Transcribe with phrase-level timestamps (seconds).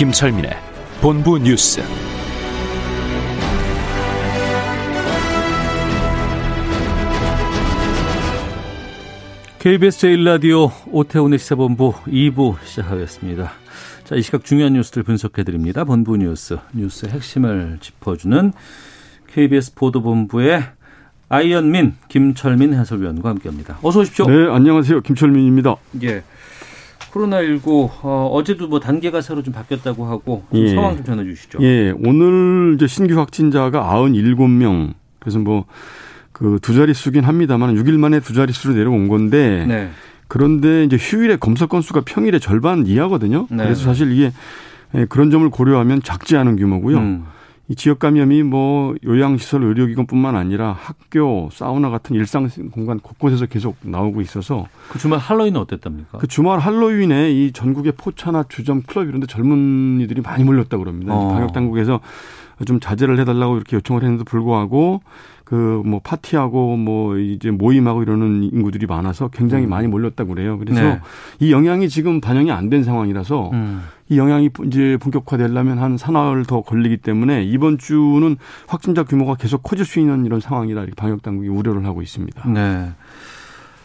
[0.00, 0.52] 김철민의
[1.02, 1.82] 본부 뉴스.
[9.58, 13.52] KBS 제1라디오 오태훈의 시사본부 2부 시작하겠습니다.
[14.04, 15.84] 자, 이 시각 중요한 뉴스들 분석해드립니다.
[15.84, 18.54] 본부 뉴스, 뉴스의 핵심을 짚어주는
[19.26, 20.62] KBS 보도본부의
[21.28, 23.78] 아이언민, 김철민 해설위원과 함께합니다.
[23.82, 24.24] 어서 오십시오.
[24.24, 25.02] 네, 안녕하세요.
[25.02, 25.76] 김철민입니다.
[26.04, 26.22] 예.
[27.12, 30.74] 코로나19 어, 어제도 뭐 단계가 새로 좀 바뀌었다고 하고 좀 예.
[30.74, 31.58] 상황 좀 전해 주시죠.
[31.62, 34.94] 예, 오늘 이제 신규 확진자가 97명.
[35.18, 35.64] 그래서 뭐
[36.40, 39.90] 그 두 자릿수긴 합니다만 6일 만에 두 자릿수로 내려온 건데 네.
[40.26, 43.46] 그런데 이제 휴일에 검사 건수가 평일의 절반 이하거든요.
[43.50, 43.64] 네.
[43.64, 44.32] 그래서 사실 이게
[44.94, 46.96] 예, 그런 점을 고려하면 작지 않은 규모고요.
[46.96, 47.24] 음.
[47.70, 54.22] 이 지역 감염이 뭐 요양시설 의료기관뿐만 아니라 학교, 사우나 같은 일상 공간 곳곳에서 계속 나오고
[54.22, 56.18] 있어서 그 주말 할로윈은 어땠답니까?
[56.18, 61.14] 그 주말 할로윈에 이 전국의 포차나 주점, 클럽 이런 데 젊은이들이 많이 몰렸다고 그럽니다.
[61.14, 61.28] 어.
[61.28, 62.00] 방역 당국에서
[62.66, 65.00] 좀 자제를 해달라고 이렇게 요청을 했는데도 불구하고
[65.50, 70.56] 그 뭐 파티하고 뭐 이제 모임하고 이러는 인구들이 많아서 굉장히 많이 몰렸다고 그래요.
[70.58, 70.84] 그래서 음.
[70.84, 71.00] 네.
[71.40, 73.82] 이 영향이 지금 반영이 안 된 상황이라서 음.
[74.08, 78.36] 이 영향이 이제 본격화되려면 한 사나흘 더 걸리기 때문에 이번 주는
[78.68, 82.48] 확진자 규모가 계속 커질 수 있는 이런 상황이라 이렇게 방역 당국이 우려를 하고 있습니다.
[82.50, 82.90] 네.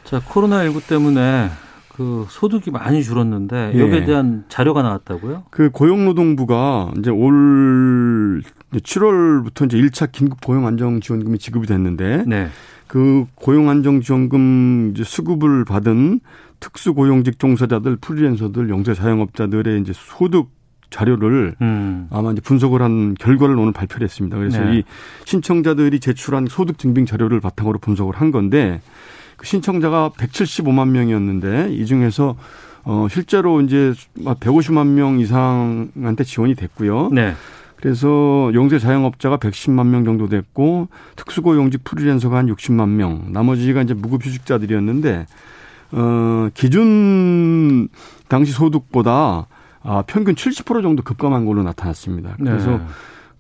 [0.03, 1.50] 자, 코로나19 때문에
[1.95, 3.79] 그 소득이 많이 줄었는데 예.
[3.79, 5.45] 여기에 대한 자료가 나왔다고요?
[5.50, 12.50] 그 고용노동부가 이제 올 7월부터 이제 1차 긴급 고용 안정 지원금이 지급이 됐는데 네.
[12.88, 16.19] 그 고용 안정 지원금 이제 수급을 받은
[16.59, 20.50] 특수고용직 종사자들, 프리랜서들, 영세 자영업자들의 이제 소득
[20.89, 22.07] 자료를 음.
[22.12, 24.38] 아마 이제 분석을 한 결과를 오늘 발표를 했습니다.
[24.38, 24.78] 그래서 네.
[24.78, 24.84] 이
[25.25, 28.81] 신청자들이 제출한 소득 증빙 자료를 바탕으로 분석을 한 건데
[29.35, 32.35] 그 신청자가 175만 명이었는데 이 중에서
[32.84, 37.09] 어 실제로 이제 150만 명 이상한테 지원이 됐고요.
[37.12, 37.34] 네.
[37.75, 45.25] 그래서 영세 자영업자가 110만 명 정도 됐고 특수고용직 프리랜서가 한 60만 명, 나머지가 이제 무급휴직자들이었는데
[45.91, 47.90] 어 기준
[48.28, 49.47] 당시 소득보다
[49.84, 52.36] 아 평균 70% 정도 급감한 걸로 나타났습니다.
[52.40, 52.81] 그래서 네.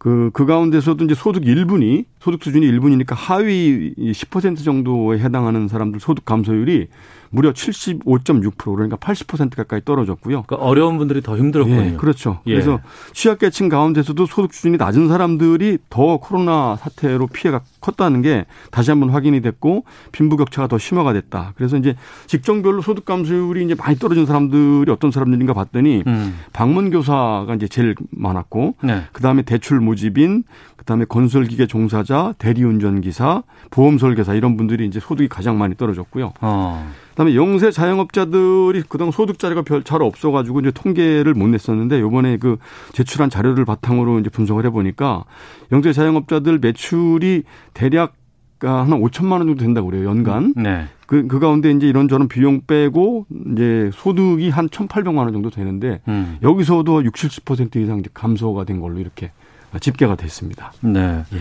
[0.05, 6.25] 그, 그 가운데서도 이제 소득 1분이, 소득 수준이 1분이니까 하위 10% 정도에 해당하는 사람들 소득
[6.25, 6.89] 감소율이
[7.29, 10.43] 무려 75.6% 그러니까 80% 가까이 떨어졌고요.
[10.43, 11.85] 그러니까 어려운 분들이 더 힘들었군요.
[11.85, 12.39] 예, 그렇죠.
[12.47, 12.53] 예.
[12.53, 12.79] 그래서
[13.13, 19.41] 취약계층 가운데서도 소득 수준이 낮은 사람들이 더 코로나 사태로 피해가 컸다는 게 다시 한번 확인이
[19.41, 21.53] 됐고 빈부격차가 더 심화가 됐다.
[21.55, 21.95] 그래서 이제
[22.27, 26.35] 직종별로 소득 감소율이 이제 많이 떨어진 사람들이 어떤 사람들인가 봤더니 음.
[26.51, 29.03] 방문 교사가 이제 제일 많았고 네.
[29.13, 30.43] 그다음에 대출 모집인,
[30.75, 36.33] 그다음에 건설 기계 종사자, 대리운전 기사, 보험 설계사 이런 분들이 이제 소득이 가장 많이 떨어졌고요.
[36.41, 36.91] 어.
[37.11, 42.57] 그다음에 영세 자영업자들이 그동안 소득 자료가 별 잘 없어가지고 이제 통계를 못 냈었는데 요번에 그
[42.91, 45.23] 제출한 자료를 바탕으로 이제 분석을 해보니까
[45.71, 47.43] 영세 자영업자들 매출이
[47.75, 48.15] 대략
[48.61, 50.53] 한 5천만 원 정도 된다고 그래요 연간.
[50.55, 50.85] 네.
[51.05, 56.39] 그, 그 가운데 이제 이런저런 비용 빼고 이제 소득이 한 1,800만 원 정도 되는데 음.
[56.41, 59.31] 여기서도 60, 70% 이상 이제 감소가 된 걸로 이렇게
[59.79, 60.71] 집계가 됐습니다.
[60.81, 61.23] 네.
[61.33, 61.39] 예.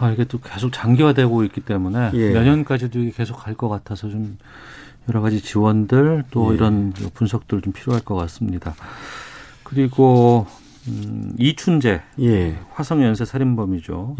[0.00, 2.30] 아, 이게 또 계속 장기화되고 있기 때문에 예.
[2.32, 4.38] 내년까지도 이게 계속 갈 것 같아서 좀
[5.08, 6.56] 여러 가지 지원들 또 예.
[6.56, 8.74] 이런 분석들 좀 필요할 것 같습니다.
[9.64, 10.46] 그리고
[10.88, 12.58] 음, 이춘재 예.
[12.72, 14.16] 화성 연쇄 살인범이죠.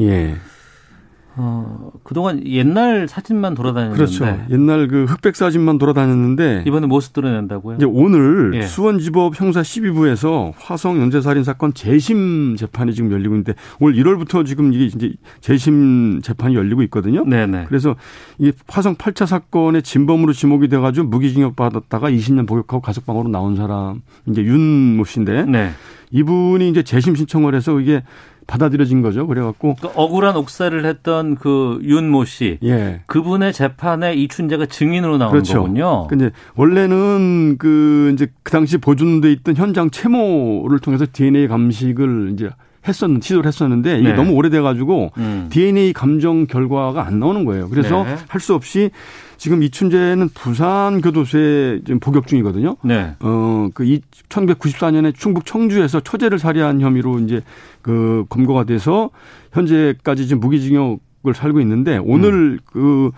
[1.39, 1.43] 예.
[1.43, 4.25] 어, 그동안 옛날 사진만 돌아다녔는데 그렇죠.
[4.51, 7.77] 옛날 그 흑백 사진만 돌아다녔는데 이번에 모습 드러낸다고요?
[7.77, 8.63] 이제 오늘 예.
[8.63, 14.87] 수원지법 형사 12부에서 화성 연쇄살인 사건 재심 재판이 지금 열리고 있는데 올 1월부터 지금 이게
[14.87, 17.25] 이제 재심 재판이 열리고 있거든요.
[17.25, 17.67] 네네.
[17.69, 17.95] 그래서
[18.39, 24.03] 이 화성 8차 사건의 진범으로 지목이 돼 가지고 무기징역 받았다가 20년 복역하고 가석방으로 나온 사람
[24.27, 25.71] 이제 윤모 씨인데 네.
[26.11, 28.03] 이분이 이제 재심 신청을 해서 이게
[28.49, 29.27] 받아들여진 거죠.
[29.29, 33.03] 그래갖고 그러니까 억울한 옥살을 했던 그 윤모 씨 예.
[33.07, 35.61] 그분의 재판에 이춘재가 증인으로 나온 그렇죠.
[35.61, 36.09] 거군요.
[36.09, 42.49] 근데 원래는 그 이제 그 당시 보존돼 있던 현장 채모를 통해서 DNA 감식을 이제
[42.89, 44.15] 했었는 시도를 했었는데 이게 네.
[44.15, 45.49] 너무 오래돼 가지고 음.
[45.51, 47.69] DNA 감정 결과가 안 나오는 거예요.
[47.69, 48.17] 그래서 네.
[48.29, 48.91] 할수 없이
[49.37, 52.77] 지금 이춘재는 부산 교도소에 지금 복역 중이거든요.
[52.83, 53.15] 네.
[53.21, 53.85] 어, 그
[54.29, 57.43] 1994년에 충북 청주에서 처제를 살해한 혐의로 이제
[57.89, 59.09] 그 검거가 돼서
[59.55, 63.13] 현재까지 지금 무기징역을 살고 있는데 오늘 그,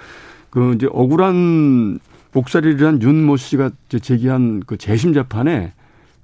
[0.49, 1.99] 그 이제 억울한
[2.33, 5.73] 목살이를 한 윤 모 씨가 이제 제기한 그 재심 재판에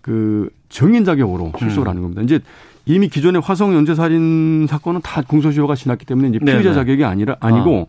[0.01, 2.23] 그 정인 자격으로 출석을 하는 겁니다.
[2.23, 2.39] 이제
[2.85, 6.75] 이미 기존의 화성 연쇄 살인 사건은 다 공소시효가 지났기 때문에 이제 피의자 네네.
[6.75, 7.89] 자격이 아니라 아니고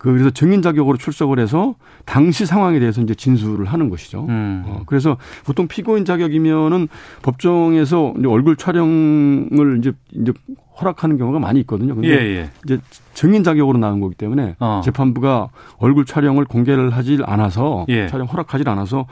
[0.00, 1.74] 그 그래서 증인 자격으로 출석을 해서
[2.06, 4.24] 당시 상황에 대해서 이제 진술을 하는 것이죠.
[4.30, 4.62] 음.
[4.64, 6.88] 어, 그래서 보통 피고인 자격이면은
[7.20, 10.32] 법정에서 이제 얼굴 촬영을 이제 이제
[10.80, 11.94] 허락하는 경우가 많이 있거든요.
[11.94, 12.50] 근데 예, 예.
[12.64, 12.78] 이제
[13.12, 14.80] 증인 자격으로 나온 거기 때문에 어.
[14.82, 18.06] 재판부가 얼굴 촬영을 공개를 하질 않아서 예.
[18.08, 19.04] 촬영 허락하질 않아서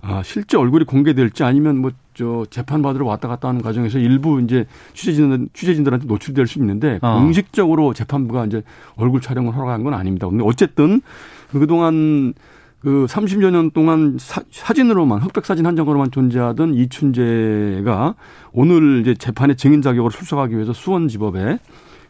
[0.00, 4.66] 아, 실제 얼굴이 공개될지 아니면 뭐 저 재판 받으러 왔다 갔다 하는 과정에서 일부 이제
[4.92, 7.18] 취재진 취재진들한테 노출될 수 있는데 어.
[7.18, 8.62] 공식적으로 재판부가 이제
[8.96, 10.28] 얼굴 촬영을 허락한 건 아닙니다.
[10.28, 11.00] 근데 어쨌든
[11.50, 12.34] 그동안
[12.80, 18.14] 그 30여 년 동안 사, 사진으로만 흑백 사진 한 장으로만 존재하던 이춘재가
[18.52, 21.58] 오늘 이제 재판의 증인 자격으로 출석하기 위해서 수원지법에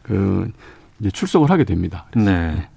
[0.03, 0.51] 그
[0.99, 2.07] 이제 출석을 하게 됩니다.
[2.17, 2.67] 네.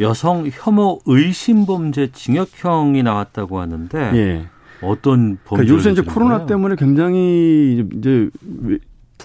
[0.00, 4.46] 여성 혐오 의심 범죄 징역형이 나왔다고 하는데 예.
[4.82, 5.64] 어떤 범죄?
[5.64, 8.28] 그러니까 요새 이제 코로나 때문에 굉장히 이제
[8.62, 8.78] 왜-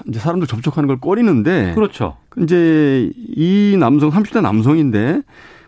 [0.08, 2.18] 이제 사람들 접촉하는 걸 꺼리는데 그렇죠.
[2.42, 5.22] 이제 이 남성 30대 남성인데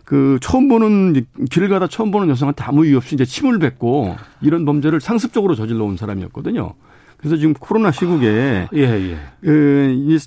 [0.04, 4.64] 그 처음 보는 길을 가다 처음 보는 여성한테 아무 이유 없이 이제 침을 뱉고 이런
[4.64, 6.72] 범죄를 상습적으로 저질러 온 사람이었거든요.
[7.18, 9.16] 그래서 지금 코로나 시국에 예, 예.
[9.40, 10.18] 그, 이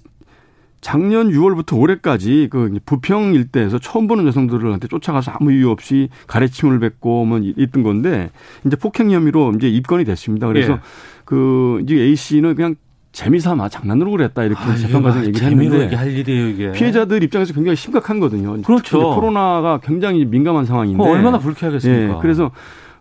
[0.81, 7.25] 작년 6월부터 올해까지 그 부평 일대에서 처음 보는 여성들한테 쫓아가서 아무 이유 없이 가래침을 뱉고
[7.25, 8.29] 뭐 있던 건데
[8.65, 10.47] 이제 폭행 혐의로 이제 입건이 됐습니다.
[10.47, 10.79] 그래서 예.
[11.25, 12.75] 그 이제 A 씨는 그냥
[13.11, 16.71] 재미삼아 장난으로 그랬다 이렇게 아, 재판 과정 이게 얘기를 재미로 했는데 할 일이에요, 이게.
[16.71, 18.61] 피해자들 입장에서 굉장히 심각한거든요.
[18.61, 18.99] 그렇죠.
[19.15, 22.17] 코로나가 굉장히 민감한 상황인데 어, 얼마나 불쾌하겠습니까?
[22.17, 22.51] 예, 그래서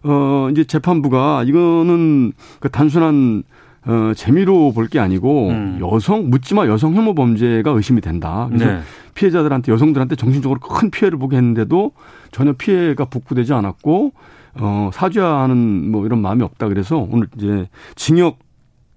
[0.02, 3.42] 어 이제 재판부가 이거는 그 단순한
[3.86, 5.78] 어 재미로 볼 게 아니고 음.
[5.80, 8.46] 여성 묻지마 여성 혐오 범죄가 의심이 된다.
[8.50, 8.80] 그래서 네.
[9.14, 11.92] 피해자들한테 여성들한테 정신적으로 큰 피해를 보게 했는데도
[12.32, 14.12] 전혀 피해가 복구되지 않았고
[14.58, 16.68] 어 사죄하는 뭐 이런 마음이 없다.
[16.68, 18.38] 그래서 오늘 이제 징역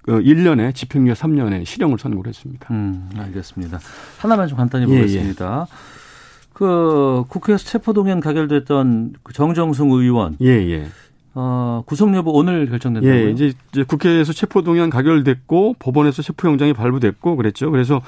[0.08, 2.68] 어 1년에 집행유예 3년에 실형을 선고를 했습니다.
[2.72, 3.80] 음, 알겠습니다.
[4.20, 5.68] 하나만 좀 간단히 예, 보겠습니다.
[6.54, 10.88] 그 국회에서 체포동의안 가결됐던 그 정정승 의원 예, 예.
[11.42, 13.28] 어, 구속 여부 오늘 결정된다고요?
[13.28, 17.72] 예, 이제, 이제 국회에서 체포동의안 가결됐고 법원에서 체포영장이 발부됐고 그랬죠.
[17.72, 18.02] 그래서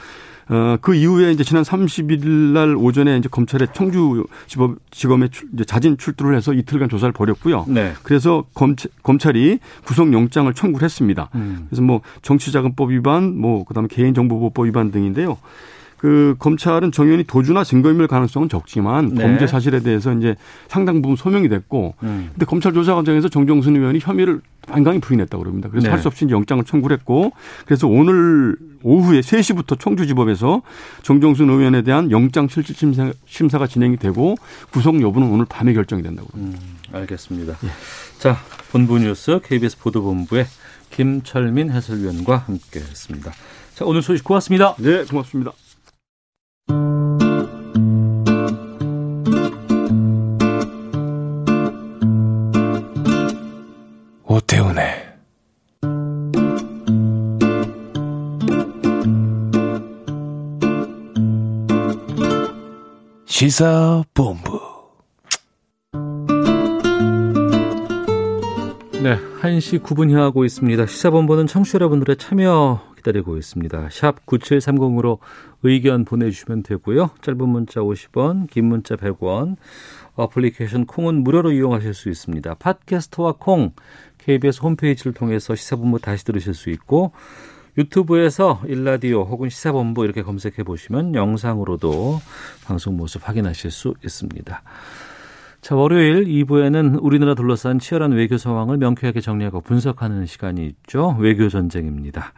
[0.50, 5.64] 어, 그 이후에 이제 지난 30일 날 오전에 이제 검찰에 청주 지법, 지검에 출, 이제
[5.64, 7.68] 자진 출두를 해서 이틀간 조사를 벌였고요.
[7.70, 7.94] 네.
[8.04, 11.30] 그래서 검찰, 검찰이 구속영장을 청구를 했습니다.
[11.36, 11.68] 음.
[11.70, 15.38] 그래서 뭐 정치자금법 위반, 뭐 그다음에 개인정보보호법 위반 등인데요.
[16.02, 19.22] 그 검찰은 정연이 도주나 증거인멸 가능성은 적지만 네.
[19.22, 20.36] 범죄 사실에 대해서 이제
[20.68, 22.30] 상당 부분 소명이 됐고 음.
[22.32, 25.70] 근데 검찰 조사 과정에서 정정순 의원이 혐의를 반강히 부인했다고 그럽니다.
[25.70, 25.92] 그래서 네.
[25.92, 27.34] 할수 없이 영장을 청구를 했고
[27.66, 30.64] 그래서 오늘 오후에 3시부터 청주지법에서
[31.04, 34.36] 정정순 의원에 대한 영장 실질 심사, 심사가 진행이 되고
[34.72, 36.64] 구속 여부는 오늘 밤에 결정이 된다고 그럽니다.
[36.64, 37.58] 음, 알겠습니다.
[38.18, 38.38] 자,
[38.72, 40.48] 본부 뉴스 KBS 보도본부의
[40.90, 43.32] 김철민 해설위원과 함께했습니다.
[43.76, 44.76] 자, 오늘 소식 고맙습니다.
[44.80, 45.52] 네, 고맙습니다.
[54.26, 55.12] 오태훈의
[63.26, 64.60] 시사본부
[69.02, 70.86] 네, 1시 9분 향하고 있습니다.
[70.86, 73.90] 시사본부는 청취자 여러분들의 참여 기다리고 있습니다.
[73.92, 75.20] 샵 9730으로
[75.64, 77.12] 의견 보내주시면 되고요.
[77.22, 79.58] 짧은 문자 50원, 긴 문자 100원,
[80.16, 82.56] 어플리케이션 콩은 무료로 이용하실 수 있습니다.
[82.56, 83.74] 팟캐스트와 콩,
[84.20, 87.12] KBS 홈페이지를 통해서 시사본부 다시 들으실 수 있고
[87.78, 92.20] 유튜브에서 일라디오 혹은 시사본부 이렇게 검색해 보시면 영상으로도
[92.66, 94.62] 방송 모습 확인하실 수 있습니다.
[95.62, 101.16] 자, 월요일 2부에는 우리나라 둘러싼 치열한 외교 상황을 명쾌하게 정리하고 분석하는 시간이 있죠.
[101.20, 102.34] 외교 전쟁입니다.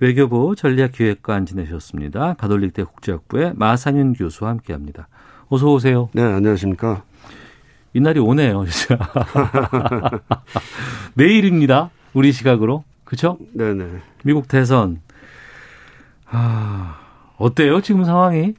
[0.00, 2.34] 외교부 전략기획관 지내셨습니다.
[2.34, 5.06] 가톨릭대 국제학부의 마상윤 교수와 함께 합니다.
[5.48, 6.08] 어서 오세요.
[6.14, 7.04] 네, 안녕하십니까.
[7.92, 8.98] 이날이 오네요, 진짜.
[11.14, 11.90] 내일입니다.
[12.12, 12.82] 우리 시각으로.
[13.04, 13.38] 그렇죠?
[13.52, 13.86] 네 네.
[14.24, 15.00] 미국 대선.
[16.28, 16.98] 아,
[17.36, 17.80] 어때요?
[17.82, 18.54] 지금 상황이?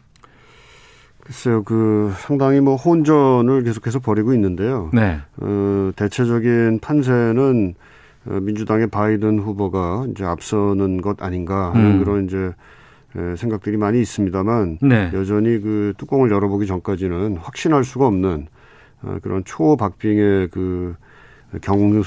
[1.26, 4.92] 글쎄요, 그 상당히 뭐 혼전을 계속해서 벌이고 있는데요.
[4.94, 5.18] 네.
[5.38, 7.74] 어, 대체적인 판세는
[8.28, 12.04] 어, 민주당의 바이든 후보가 이제 앞서는 것 아닌가 하는 음.
[12.04, 12.52] 그런 이제
[13.18, 15.10] 에, 생각들이 많이 있습니다만 네.
[15.16, 18.46] 여전히 그 뚜껑을 열어보기 전까지는 확신할 수가 없는
[19.02, 20.96] 어, 그런 초박빙의 그
[21.62, 22.04] 경,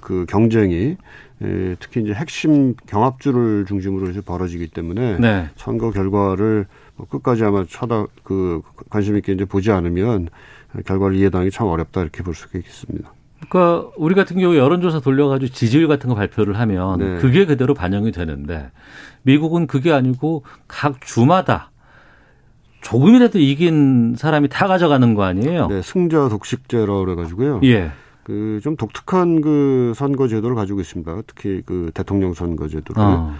[0.00, 0.96] 그 경쟁이
[1.42, 5.50] 에, 특히 이제 핵심 경합주를 중심으로 해서 벌어지기 때문에 네.
[5.56, 6.66] 선거 결과를 뭐
[7.08, 10.28] 끝까지 아마 쳐다 그 관심 있게 이제 보지 않으면
[10.86, 13.12] 결과를 이해하기 참 어렵다 이렇게 볼 수가 있습니다.
[13.48, 17.18] 그러니까 우리 같은 경우 여론조사 돌려가지고 지지율 같은 거 발표를 하면 네.
[17.18, 18.70] 그게 그대로 반영이 되는데
[19.22, 21.70] 미국은 그게 아니고 각 주마다
[22.80, 25.68] 조금이라도 이긴 사람이 다 가져가는 거 아니에요?
[25.68, 27.60] 네, 승자 독식제라고 그래가지고요.
[27.64, 27.90] 예.
[28.22, 31.22] 그 좀 독특한 그 선거 제도를 가지고 있습니다.
[31.26, 33.34] 특히 그 대통령 선거 제도를 어.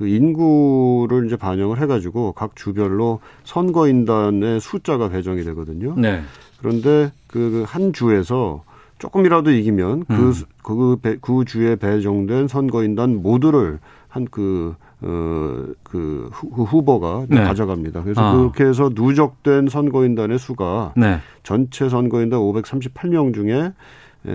[0.00, 5.94] 그 인구를 이제 반영을 해가지고 각 주별로 선거인단의 숫자가 배정이 되거든요.
[5.98, 6.22] 네.
[6.58, 8.64] 그런데 그 한 주에서
[8.98, 10.32] 조금이라도 이기면 그, 음.
[10.32, 13.78] 수- 그, 배- 그 주에 배정된 선거인단 모두를
[14.08, 17.36] 한 그, 어, 그 후- 그 후 보가 네.
[17.44, 18.02] 가져갑니다.
[18.02, 18.34] 그래서 아.
[18.34, 21.18] 그렇게 해서 누적된 선거인단의 수가 네.
[21.42, 23.72] 전체 선거인단 538명 중에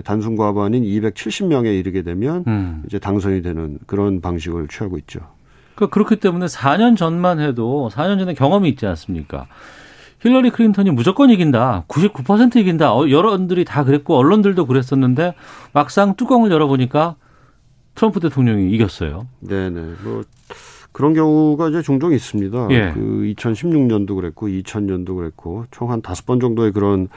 [0.04, 2.84] 단순 과반인 270명에 이르게 되면 음.
[2.86, 5.22] 이제 당선이 되는 그런 방식을 취하고 있죠.
[5.76, 9.48] 그 그렇기 때문에 4년 전만 해도 4년 전에 경험이 있지 않습니까?
[10.22, 11.86] 힐러리 클린턴이 무조건 이긴다.
[11.88, 12.94] 99% 이긴다.
[12.96, 15.36] 어, 여러분들이 다 그랬고 언론들도 그랬었는데
[15.74, 17.16] 막상 뚜껑을 열어보니까
[17.94, 19.28] 트럼프 대통령이 이겼어요.
[19.42, 19.82] 네네.
[20.04, 20.24] 뭐
[20.92, 22.68] 그런 경우가 이제 종종 있습니다.
[22.72, 22.92] 예.
[22.94, 27.10] 그 2016년도 그랬고 2000년도 그랬고 총 한 다섯 번 정도의 그런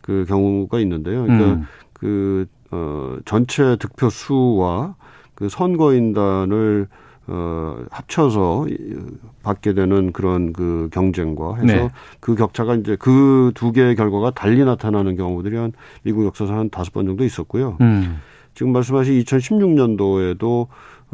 [0.00, 1.22] 그 경우가 있는데요.
[1.22, 1.66] 그러니까 음.
[1.92, 4.96] 그 어, 전체 득표 수와
[5.34, 6.88] 그 선거인단을
[7.28, 8.94] 어, 합쳐서 이-
[9.42, 11.88] 받게 되는 그런 그 경쟁과 해서 네.
[12.20, 16.92] 그 격차가 이제 그 두 개의 결과가 달리 나타나는 경우들이 한 미국 역사상 한 다섯
[16.92, 17.76] 번 정도 있었고요.
[17.80, 18.20] 음.
[18.54, 20.66] 지금 말씀하신 2016년도에도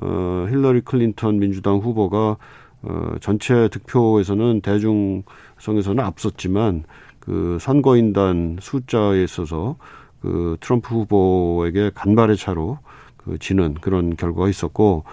[0.02, 2.36] 어, 힐러리 클린턴 민주당 후보가
[2.82, 6.84] 어, 전체 득표에서는 대중성에서는 앞섰지만
[7.20, 9.76] 그 선거인단 숫자에 있어서
[10.20, 12.78] 그 트럼프 후보에게 간발의 차로
[13.16, 15.04] 그 지는 그런 결과가 있었고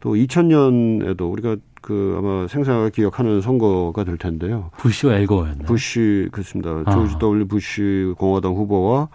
[0.00, 4.70] 또 2000년에도 우리가 그 아마 생생하게 기억하는 선거가 될 텐데요.
[4.78, 5.64] 부시와 엘고였네.
[5.64, 6.82] 부시 그렇습니다.
[6.84, 6.90] 아.
[6.90, 9.08] 조지 W 부시 공화당 후보와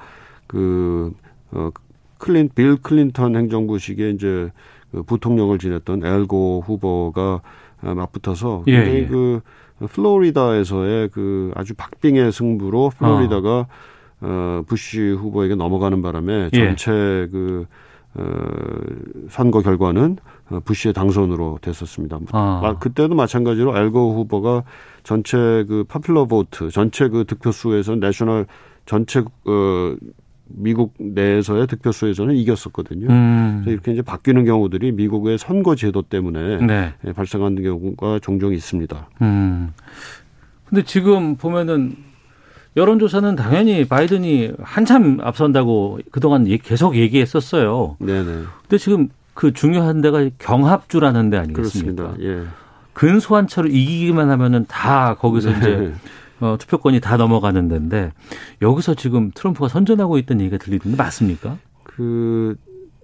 [0.48, 1.12] 그
[1.52, 1.70] 어,
[2.18, 4.52] 클린 빌 클린턴 행정부 시기에 이제
[4.92, 7.42] 그 부통령을 지냈던 앨 고어 후보가
[7.82, 9.08] 아, 맞붙어서 예, 굉장히 예.
[9.08, 9.42] 그
[9.88, 13.68] 플로리다에서의 그 아주 박빙의 승부로 플로리다가
[14.22, 16.58] 어, 부시 후보에게 넘어가는 바람에 예.
[16.58, 16.92] 전체
[17.32, 17.91] 그 어,
[19.30, 20.18] 선거 결과는
[20.50, 22.20] 어, 부시의 당선으로 됐었습니다.
[22.32, 22.62] 아.
[22.64, 24.64] 아, 그때도 마찬가지로 앨 고어 후보가
[25.04, 28.48] 전체 그 popular vote 전체 그 득표수에서 national
[28.86, 29.96] 전체 어
[30.54, 33.08] 미국 내에서의 득표수에서는 이겼었거든요.
[33.10, 33.62] 음.
[33.64, 36.94] 그래서 이렇게 이제 바뀌는 경우들이 미국의 선거 제도 때문에 네.
[37.06, 39.10] 예, 발생하는 경우가 종종 있습니다.
[39.22, 39.72] 음.
[40.66, 41.96] 근데 지금 보면은
[42.78, 47.98] 여론조사는 당연히 바이든이 한참 앞선다고 그동안 얘- 계속 얘기했었어요.
[48.00, 52.04] 네네 근데 지금 그 중요한 데가 경합주라는 데 아니겠습니까?
[52.04, 52.24] 그렇습니다.
[52.44, 52.44] 예.
[52.94, 55.94] 근소한 차로 이기기만 하면은 다 거기서 이제 네.
[56.40, 58.12] 어, 투표권이 다 넘어가는 데인데
[58.62, 61.58] 여기서 지금 트럼프가 선전하고 있다는 얘기가 들리는데 맞습니까?
[61.84, 62.56] 그,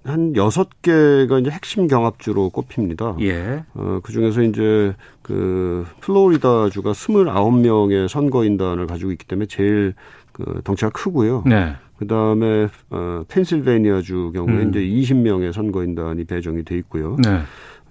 [0.07, 3.17] 한 여섯 개가 이제 핵심 경합주로 꼽힙니다.
[3.21, 3.63] 예.
[3.73, 9.93] 어, 그 중에서 이제 그 플로리다주가 29명의 선거인단을 가지고 있기 때문에 제일
[10.31, 11.43] 그 덩치가 크고요.
[11.45, 11.75] 네.
[11.97, 14.69] 그 다음에 어, 펜실베니아주 경우에 음.
[14.69, 17.17] 이제 20명의 선거인단이 배정이 돼 있고요.
[17.23, 17.41] 네.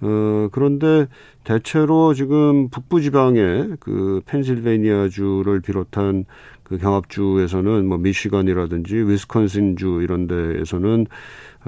[0.01, 1.07] 어, 그런데
[1.43, 6.25] 대체로 지금 북부 지방의 그 펜실베니아주를 비롯한
[6.63, 11.07] 그 경합주에서는 뭐 미시간이라든지 위스콘신주 이런 데에서는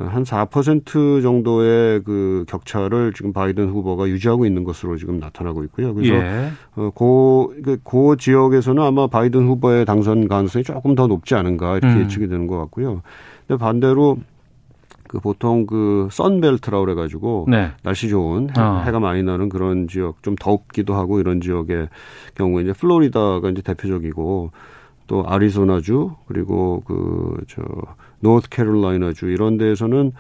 [0.08, 5.94] 한 4% 정도의 그 격차를 지금 바이든 후보가 유지하고 있는 것으로 지금 나타나고 있고요.
[5.94, 6.50] 그래서 예.
[6.75, 11.96] 어, 고, 그, 고 지역에서는 아마 바이든 후보의 당선 가능성이 조금 더 높지 않은가 이렇게
[11.96, 12.01] 음.
[12.03, 13.01] 예측이 되는 것 같고요.
[13.48, 14.18] 근데 반대로
[15.10, 17.72] 그 보통 그 선벨트라고 그래가지고 네.
[17.82, 18.89] 날씨 좋은 해, 아.
[18.91, 21.89] 가 많이 나는 그런 지역 좀 덥기도 하고 이런 지역의
[22.36, 24.51] 경우에 이제 플로리다가 이제 대표적이고
[25.09, 27.61] 또 아리조나주 그리고 그 저
[28.21, 30.11] 노스캐롤라이나주 이런 데에서는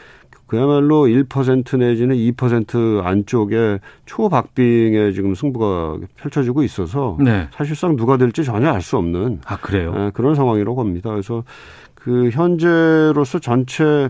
[0.47, 7.47] 그야말로 1% 내지는 2% 안쪽에 초박빙의 지금 승부가 펼쳐지고 있어서 네.
[7.51, 9.93] 사실상 누가 될지 전혀 알 수 없는 아 그래요?
[9.95, 11.11] 아, 그런 상황이라고 봅니다.
[11.11, 11.43] 그래서
[11.93, 14.09] 그 현재로서 전체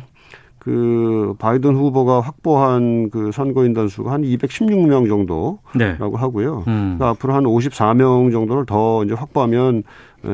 [0.60, 5.98] 그 바이든 후보가 확보한 그 선거인단 수가 한 216명 정도라고 네.
[6.00, 6.64] 하고요.
[6.68, 6.96] 음.
[6.98, 9.84] 그러니까 앞으로 한 54명 정도를 더 이제 확보하면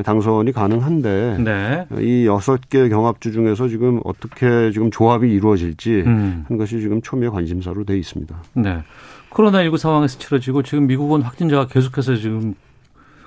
[0.04, 1.86] 당선이 가능한데 네.
[2.00, 6.44] 이 여섯 개 경합주 중에서 지금 어떻게 지금 조합이 이루어질지 음.
[6.48, 8.36] 하는 것이 지금 초미의 관심사로 돼 있습니다.
[8.54, 8.82] 네.
[9.30, 12.54] 코로나19 상황에서 치러지고 지금 미국은 확진자가 계속해서 지금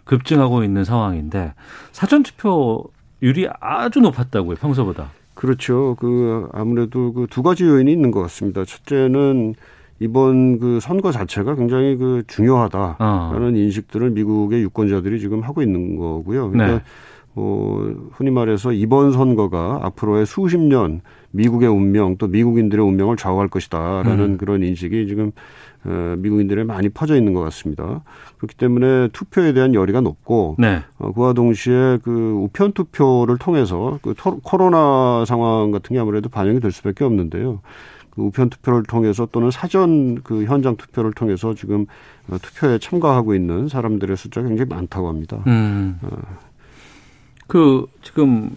[0.04, 1.54] 급증하고 있는 상황인데
[1.92, 2.84] 사전 투표
[3.22, 5.12] 율이 아주 높았다고요, 평소보다.
[5.36, 5.96] 그렇죠.
[6.00, 8.66] 그 아무래도 그 두 가지 요인이 있는 것 같습니다.
[8.66, 9.56] 첫째는
[10.00, 13.58] 이번 그 선거 자체가 굉장히 그 중요하다라는 어.
[13.58, 16.52] 인식들을 미국의 유권자들이 지금 하고 있는 거고요.
[16.52, 16.84] 그러니까 네.
[17.34, 21.02] 뭐 흔히 말해서 이번 선거가 앞으로의 수십 년
[21.32, 24.38] 미국의 운명 또 미국인들의 운명을 좌우할 것이다라는 음.
[24.38, 25.32] 그런 인식이 지금
[25.86, 28.02] 어, 미국인들에 많이 퍼져 있는 것 같습니다.
[28.38, 30.82] 그렇기 때문에 투표에 대한 열의가 높고 네.
[30.98, 32.12] 어, 그와 동시에 그
[32.44, 34.14] 우편 투표를 통해서 그
[34.44, 37.62] 코로나 상황 같은 게 아무래도 반영이 될 수밖에 없는데요.
[38.12, 41.86] 그 우편 투표를 통해서 또는 사전 그 현장 투표를 통해서 지금
[42.30, 45.44] 어, 투표에 참가하고 있는 사람들의 숫자가 굉장히 많다고 합니다.
[45.48, 46.00] 음.
[46.02, 46.18] 어.
[47.48, 48.52] 그 지금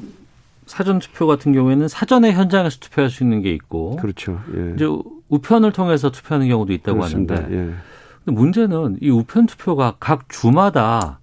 [0.67, 4.41] 사전 투표 같은 경우에는 사전에 현장에서 투표할 수 있는 게 있고 그렇죠.
[4.55, 4.75] 예.
[4.75, 4.87] 이제
[5.29, 7.37] 우편을 통해서 투표하는 경우도 있다고 그렇습니다.
[7.37, 7.75] 하는데 예.
[8.25, 11.21] 근데 문제는 이 우편 투표가 각 주마다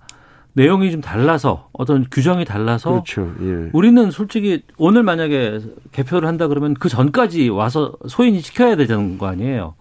[0.60, 3.34] 내용이 좀 달라서 어떤 규정이 달라서 그렇죠.
[3.42, 3.70] 예.
[3.72, 5.60] 우리는 솔직히 오늘 만약에
[5.94, 9.76] 개표를 한다 그러면 그 전까지 와서 소인이 지켜야 되는 거 아니에요.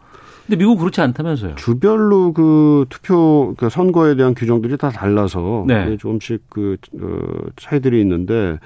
[0.46, 1.56] 근데 미국 그렇지 않다면서요?
[1.56, 5.96] 주별로 그 투표 그 선거에 대한 규정들이 다 달라서 네.
[5.96, 7.18] 조금씩 그 어,
[7.56, 8.58] 차이들이 있는데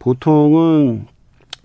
[0.00, 1.06] 보통은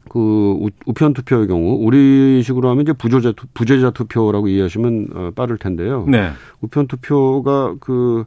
[0.08, 6.06] 그 우편 투표의 경우 우리식으로 하면 이제 부조자 부재자 투표라고 이해하시면 어, 빠를 텐데요.
[6.08, 6.30] 네.
[6.62, 8.26] 우편 투표가 그 어,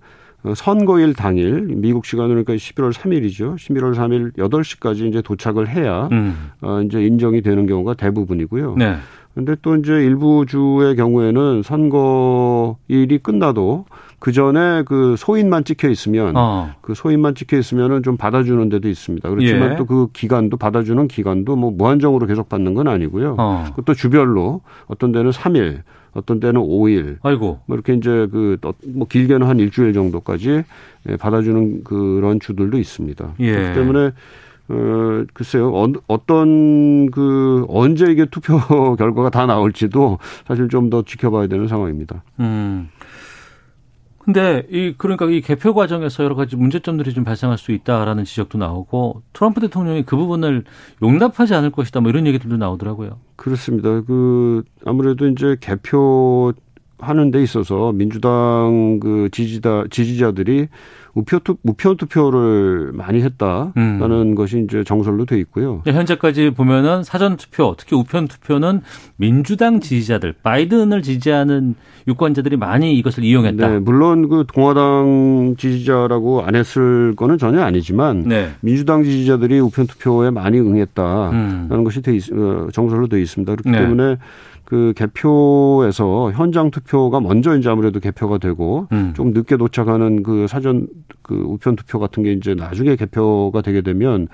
[0.55, 3.57] 선거일 당일 미국 시간으로 그러니까 11월 3일이죠.
[3.57, 6.51] 11월 3일 8시까지 이제 도착을 해야 음.
[6.61, 8.77] 어 이제 인정이 되는 경우가 대부분이고요.
[8.77, 8.97] 네.
[9.35, 13.85] 근데 또 이제 일부 주의 경우에는 선거일이 끝나도
[14.19, 16.71] 그 전에 그 소인만 찍혀 있으면 어.
[16.81, 19.29] 그 소인만 찍혀 있으면은 좀 받아주는 데도 있습니다.
[19.31, 19.77] 그렇지만 예.
[19.77, 23.37] 또그 기간도 받아주는 기간도 뭐 무한정으로 계속 받는 건 아니고요.
[23.39, 23.67] 어.
[23.85, 25.83] 또 주별로 어떤 데는 3일,
[26.19, 27.17] 어떤 때는 5일.
[27.23, 27.61] 아이고.
[27.67, 30.65] 뭐 이렇게 이제 그 뭐 길게는 한 일주일 정도까지
[31.09, 33.35] 예, 받아주는 그런 주들도 있습니다.
[33.41, 33.53] 예.
[33.53, 34.11] 그렇기 때문에
[34.71, 38.59] 어, 글쎄요, 어, 어떤 그 언제 이게 투표
[38.97, 42.23] 결과가 다 나올지도 사실 좀 더 지켜봐야 되는 상황입니다.
[42.41, 42.89] 음.
[44.29, 49.23] 근데 이 그러니까 이 개표 과정에서 여러 가지 문제점들이 좀 발생할 수 있다라는 지적도 나오고
[49.33, 50.65] 트럼프 대통령이 그 부분을
[51.03, 53.17] 용납하지 않을 것이다 뭐 이런 얘기들도 나오더라고요.
[53.37, 54.03] 그렇습니다.
[54.03, 56.53] 그 아무래도 이제 개표
[56.99, 60.69] 하는 데 있어서 민주당 그 지지다 지지자들이
[61.19, 64.35] 우표 투, 우편 투표를 많이 했다라는 음.
[64.37, 65.83] 것이 이제 정설로 돼 있고요.
[65.85, 68.83] 네, 현재까지 보면은 사전 투표, 특히 우편 투표는
[69.17, 71.75] 민주당 지지자들, 바이든을 지지하는
[72.07, 73.69] 유권자들이 많이 이것을 이용했다.
[73.69, 78.51] 네, 물론 그 공화당 지지자라고 안 했을 거는 전혀 아니지만 네.
[78.61, 81.85] 민주당 지지자들이 우편 투표에 많이 응했다라는 음.
[81.85, 83.57] 것이 돼 있, 어, 정설로 돼 있습니다.
[83.57, 83.79] 그렇기 네.
[83.79, 84.19] 때문에
[84.69, 89.15] 그 개표에서 현장 투표가 먼저 이제 아무래도 개표가 되고 음.
[89.17, 90.87] 좀 늦게 도착하는 그 사전
[91.23, 94.29] 그 우편 투표 같은 게 이제 나중에 개표가 되게 되면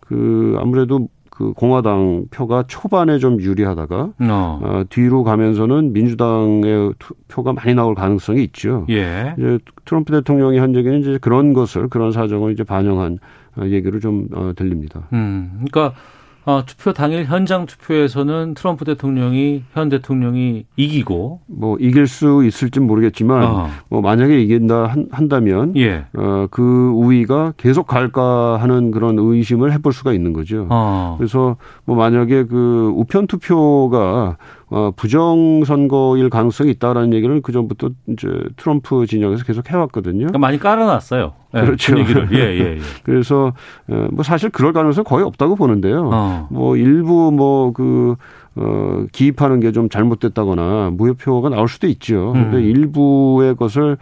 [0.00, 4.60] 그 아무래도 그 공화당 표가 초반에 좀 유리하다가 어.
[4.62, 6.94] 어 뒤로 가면서는 민주당의
[7.28, 8.86] 표가 많이 나올 가능성이 있죠.
[8.88, 9.34] 예.
[9.36, 13.18] 이제 트럼프 대통령이 한 얘기는 이제 그런 것을 그런 사정을 이제 반영한
[13.64, 15.08] 얘기를 좀 어, 들립니다.
[15.12, 15.66] 음.
[15.70, 15.94] 그러니까
[16.46, 23.44] 어, 투표 당일 현장 투표에서는 트럼프 대통령이 현 대통령이 이기고 뭐 이길 수 있을지 모르겠지만
[23.44, 23.68] 어.
[23.88, 26.04] 뭐 만약에 이긴다 한, 한다면 예.
[26.14, 30.66] 어, 그 우위가 계속 갈까 하는 그런 의심을 해볼 수가 있는 거죠.
[30.70, 31.14] 어.
[31.18, 34.36] 그래서 뭐 만약에 그 우편 투표가
[34.70, 40.18] 어, 부정선거일 가능성이 있다라는 얘기를 그 전부터 이제 트럼프 진영에서 계속 해왔거든요.
[40.18, 41.32] 그러니까 많이 깔아놨어요.
[41.52, 41.92] 네, 그렇죠.
[41.92, 42.28] 분위기를.
[42.32, 42.78] 예, 예, 예.
[43.04, 43.52] 그래서
[43.88, 46.10] 어, 뭐 사실 그럴 가능성 거의 없다고 보는데요.
[46.12, 46.48] 어.
[46.50, 48.16] 뭐 일부 뭐 그
[48.56, 52.32] 어, 기입하는 게 좀 잘못됐다거나 무효표가 나올 수도 있죠.
[52.32, 52.62] 근데 음.
[52.62, 53.98] 일부의 것을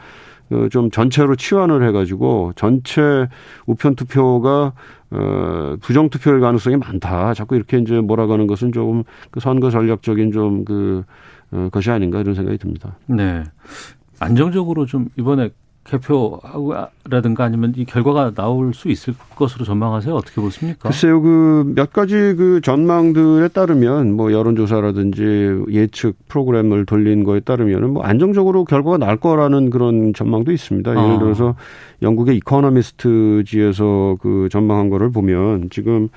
[0.52, 3.28] 어, 좀 전체로 치환을 해가지고 전체
[3.66, 4.72] 우편 투표가
[5.10, 7.34] 어, 부정 투표일 가능성이 많다.
[7.34, 11.04] 자꾸 이렇게 이제 몰아가는 것은 조금 그 선거 전략적인 좀 그
[11.52, 12.96] 어, 것이 아닌가 이런 생각이 듭니다.
[13.06, 13.44] 네.
[14.18, 15.50] 안정적으로 좀 이번에
[15.85, 20.14] 개표라든가 아니면 이 결과가 나올 수 있을 것으로 전망하세요?
[20.14, 20.88] 어떻게 보십니까?
[20.88, 28.03] 글쎄요, 그 몇 가지 그 전망들에 따르면 뭐 여론조사라든지 예측 프로그램을 돌린 거에 따르면은 뭐
[28.03, 30.90] 안정적으로 결과가 날 거라는 그런 전망도 있습니다.
[30.90, 31.18] 예를 아.
[31.18, 31.55] 들어서
[32.03, 36.09] 영국의 이코노미스트지에서 그 전망한 거를 보면 지금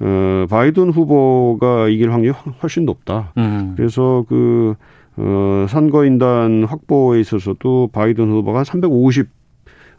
[0.00, 3.32] 어 바이든 후보가 이길 확률이 훨씬 높다.
[3.36, 3.74] 음.
[3.76, 4.74] 그래서 그
[5.22, 9.28] 어, 선거인단 확보에 있어서도 바이든 후보가 350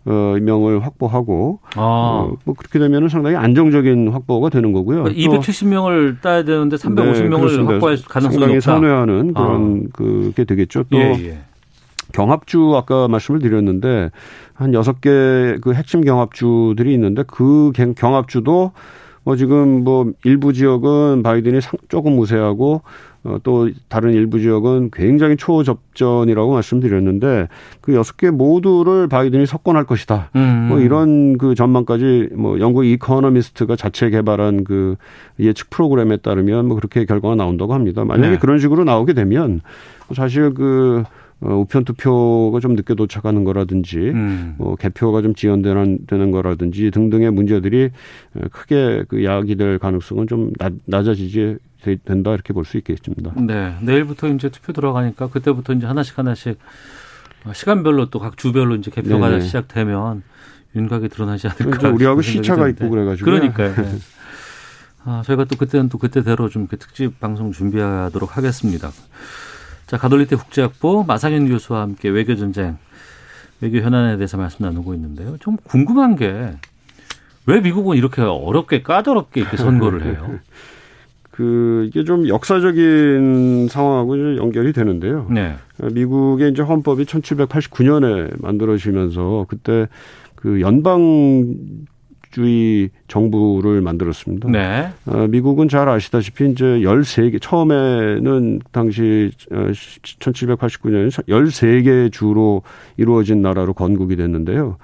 [0.06, 1.82] 어, 명을 확보하고 아.
[1.82, 5.04] 어, 뭐 그렇게 되면 은 상당히 안정적인 확보가 되는 거고요.
[5.04, 8.62] 그러니까 270명을 따야 되는데 350명을 네, 확보할 가능성이 상당히 높다.
[8.62, 9.90] 선회하는 그런 아.
[9.94, 10.86] 그게 되겠죠.
[10.90, 11.38] 또 예, 예.
[12.14, 14.10] 경합주 아까 말씀을 드렸는데
[14.56, 18.72] 한 여섯 개 그 핵심 경합주들이 있는데 그 경합주도
[19.24, 22.82] 뭐 지금 뭐 일부 지역은 바이든이 조금 우세하고
[23.24, 27.48] 어, 또 다른 일부 지역은 굉장히 초접전이라고 말씀드렸는데
[27.82, 30.32] 그 여섯 개 모두를 바이든이 석권할 것이다.
[30.36, 30.68] 음.
[30.70, 34.96] 뭐 이런 그 전망까지 뭐 영국 이코노미스트가 자체 개발한 그
[35.40, 38.06] 예측 프로그램에 따르면 뭐 그렇게 결과가 나온다고 합니다.
[38.06, 38.38] 만약에 네.
[38.40, 39.62] 그런 식으로 나오게 되면
[40.14, 41.04] 사실 그
[41.44, 44.54] 어, 우편 투표가 좀 늦게 도착하는 거라든지, 음.
[44.60, 47.90] 뭐 개표가 좀 지연되는 되는 거라든지 등등의 문제들이
[48.52, 51.58] 크게 그 야기될 가능성은 좀 낮, 낮아지지
[52.06, 53.32] 된다 이렇게 볼 수 있겠습니다.
[53.38, 56.60] 네, 내일부터 이제 투표 들어가니까 그때부터 이제 하나씩 하나씩
[57.54, 59.42] 시간별로 또 각 주별로 이제 개표가 네네.
[59.42, 60.24] 시작되면
[60.76, 61.66] 윤곽이 드러나지 않을까.
[61.78, 61.96] 그렇죠.
[61.96, 63.26] 우리하고 시차가 있고 그래가지고.
[63.26, 63.76] 그러니까요.
[63.76, 63.98] 네.
[65.04, 68.92] 아, 저희가 또 그때는 또 그때대로 좀 특집 방송 준비하도록 하겠습니다.
[69.88, 72.78] 자, 가톨릭대 국제학부 마상현 교수와 함께 외교 전쟁,
[73.60, 75.38] 외교 현안에 대해서 말씀 나누고 있는데요.
[75.40, 76.54] 좀 궁금한 게
[77.48, 80.40] 왜 미국은 이렇게 어렵게 까다롭게 이렇게 선거를 해요?
[81.32, 85.28] 그 이게 좀 역사적인 상황하고 연결이 되는데요.
[85.30, 85.56] 네.
[85.92, 89.88] 미국의 이제 헌법이 1789년에 만들어지면서 그때
[90.36, 91.46] 그 연방
[92.32, 94.50] 주의 정부를 만들었습니다.
[94.50, 94.90] 네.
[95.06, 102.64] 어, 미국은 잘 아시다시피 이제 13개, 처음에는 당시 1789년에 어, 13개 주로
[102.98, 104.78] 이루어진 나라로 건국이 됐는데요.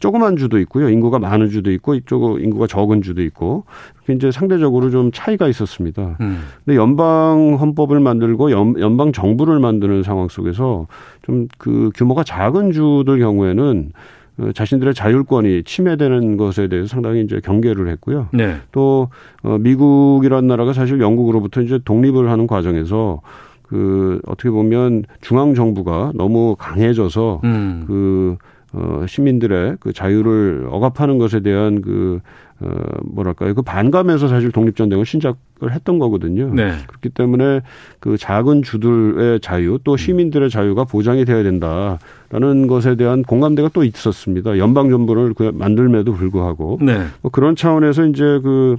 [0.00, 0.88] 조그만 주도 있고요.
[0.88, 3.64] 인구가 많은 주도 있고, 이쪽 인구가 적은 주도 있고,
[4.08, 6.16] 이제 상대적으로 좀 차이가 있었습니다.
[6.20, 6.42] 음.
[6.64, 10.86] 근데 연방 헌법을 만들고 연, 연방 정부를 만드는 상황 속에서
[11.22, 14.21] 좀 그 규모가 작은 주들 경우에는 어,
[14.54, 18.28] 자신들의 자율권이 침해되는 것에 대해서 상당히 이제 경계를 했고요.
[18.32, 18.56] 네.
[18.72, 19.08] 또
[19.42, 23.20] 어, 미국이라는 나라가 사실 영국으로부터 이제 독립을 하는 과정에서
[23.62, 27.84] 그 어떻게 보면 중앙 정부가 너무 강해져서 음.
[27.86, 28.36] 그
[28.72, 32.20] 어, 시민들의 그 자유를 억압하는 것에 대한 그,
[32.60, 32.70] 어,
[33.04, 33.54] 뭐랄까요.
[33.54, 36.52] 그 반감에서 사실 독립전쟁을 신작을 했던 거거든요.
[36.54, 36.72] 네.
[36.86, 37.60] 그렇기 때문에
[38.00, 44.56] 그 작은 주들의 자유 또 시민들의 자유가 보장이 돼야 된다라는 것에 대한 공감대가 또 있었습니다.
[44.56, 46.78] 연방정부를 그 만들면도 불구하고.
[46.80, 47.04] 네.
[47.20, 48.76] 뭐 그런 차원에서 이제 그,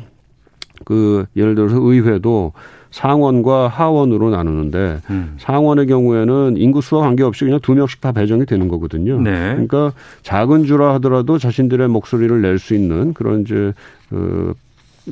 [0.85, 2.53] 그 예를 들어서 의회도
[2.93, 5.33] 상원과 하원으로 나누는데 음.
[5.39, 9.19] 상원의 경우에는 인구수와 관계없이 그냥 두 명씩 다 배정이 되는 거거든요.
[9.19, 9.31] 네.
[9.31, 13.73] 그러니까 작은 주라 하더라도 자신들의 목소리를 낼 수 있는 그런 이제
[14.09, 14.53] 그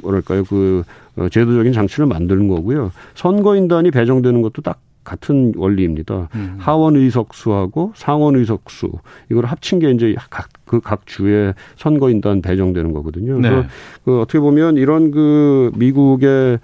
[0.03, 0.83] 뭐랄까요 그
[1.17, 2.91] 어, 제도적인 장치를 만드는 거고요.
[3.15, 6.29] 선거인단이 배정되는 것도 딱 같은 원리입니다.
[6.35, 6.55] 음.
[6.59, 8.91] 하원 의석수하고 상원 의석수
[9.31, 13.37] 이걸 합친 게 이제 각 그각 각 주에 선거인단 배정되는 거거든요.
[13.37, 13.67] 그래서 네.
[14.05, 16.59] 그 어떻게 보면 이런 그 미국의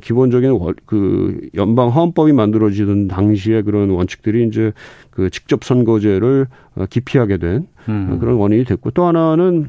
[0.00, 4.72] 기본적인 월, 그 연방 헌법이 만들어지던 당시에 그런 원칙들이 이제
[5.10, 8.18] 그 직접 선거제를 어, 기피하게 된 음.
[8.20, 9.68] 그런 원인이 됐고 또 하나는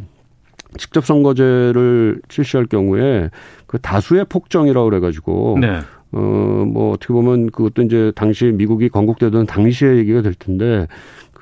[0.78, 3.30] 직접 선거제를 실시할 경우에
[3.68, 5.80] 그 다수의 폭정이라고 그래가지고 네.
[6.12, 10.88] 어뭐 어떻게 보면 그것도 이제 당시 미국이 건국되던 당시의 얘기가 될 텐데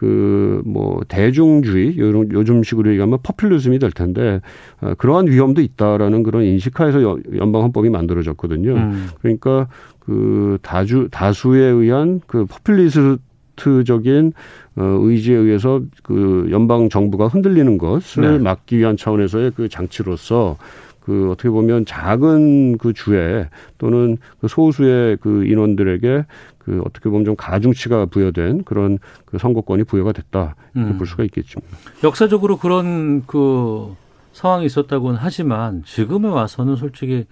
[0.01, 4.41] 그 뭐 대중주의 요즘 식으로 얘기하면 퍼퓰리즘이 될 텐데
[4.81, 8.73] 어, 그러한 위험도 있다라는 그런 인식하에서 연방 헌법이 만들어졌거든요.
[8.73, 9.07] 음.
[9.21, 9.67] 그러니까
[9.99, 14.33] 그 다주 다수에 의한 그 퍼퓰리스트적인
[14.77, 18.37] 어, 의지에 의해서 그 연방 정부가 흔들리는 것을 네.
[18.39, 20.57] 막기 위한 차원에서의 그 장치로서
[21.01, 26.25] 그 어떻게 보면 작은 그 주에 또는 그 소수의 그 인원들에게
[26.63, 30.97] 그 어떻게 보면 좀 가중치가 부여된 그런 그 선거권이 부여가 됐다 이렇게 음.
[30.97, 31.59] 볼 수가 있겠죠.
[32.03, 33.95] 역사적으로 그런 그
[34.33, 37.25] 상황이 있었다고는 하지만 지금에 와서는 솔직히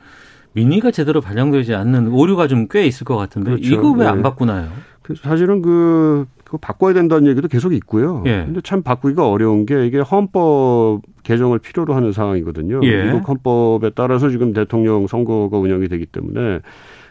[0.53, 3.73] 민의가 제대로 반영되지 않는 오류가 좀 꽤 있을 것 같은데 그렇죠.
[3.73, 4.23] 이거 왜안 네.
[4.23, 4.69] 바꾸나요?
[5.03, 8.23] 그 사실은 그 그거 바꿔야 된다는 얘기도 계속 있고요.
[8.25, 8.43] 예.
[8.45, 12.79] 근데 참 바꾸기가 어려운 게 이게 헌법 개정을 필요로 하는 상황이거든요.
[12.83, 13.03] 예.
[13.03, 16.61] 미국 헌법에 따라서 지금 대통령 선거가 운영이 되기 때문에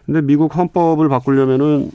[0.06, 1.90] 근데 미국 헌법을 바꾸려면은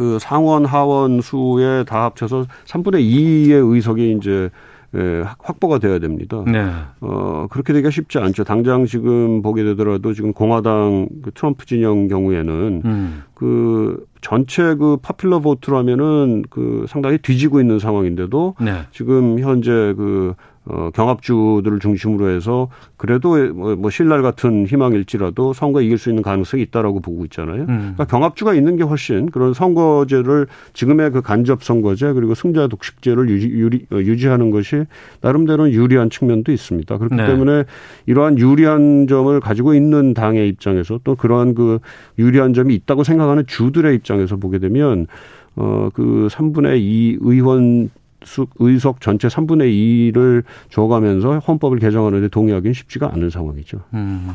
[0.00, 4.48] 그 상원 하원 수에 다 합쳐서 3분의 2의 의석이 이제
[4.96, 6.42] 예, 확보가 돼야 됩니다.
[6.46, 6.68] 네.
[7.02, 8.44] 어, 그렇게 되기가 쉽지 않죠.
[8.44, 13.22] 당장 지금 보게 되더라도 지금 공화당 그 트럼프 진영 경우에는 음.
[13.34, 18.82] 그 전체 그 파퓰러 보트라면은 그 상당히 뒤지고 있는 상황인데도 네.
[18.92, 20.34] 지금 현재 그
[20.66, 26.62] 어, 경합주들을 중심으로 해서 그래도 뭐, 뭐 신랄 같은 희망일지라도 선거 이길 수 있는 가능성이
[26.64, 27.62] 있다라고 보고 있잖아요.
[27.62, 27.66] 음.
[27.66, 33.86] 그러니까 경합주가 있는 게 훨씬 그런 선거제를 지금의 그 간접 선거제 그리고 승자 독식제를 유지,
[33.90, 34.84] 어, 유지 하는 것이
[35.22, 36.98] 나름대로는 유리한 측면도 있습니다.
[36.98, 37.26] 그렇기 네.
[37.26, 37.64] 때문에
[38.04, 41.78] 이러한 유리한 점을 가지고 있는 당의 입장에서 또 그러한 그
[42.18, 45.06] 유리한 점이 있다고 생각하는 주들의 입장 입장에서 보게 되면
[45.54, 47.90] 어그 3분의 2 의원
[48.24, 53.80] 수, 의석 전체 3분의 2를 줘가면서 헌법을 개정하는데 동의하기는 쉽지가 않은 상황이죠.
[53.94, 54.30] 음.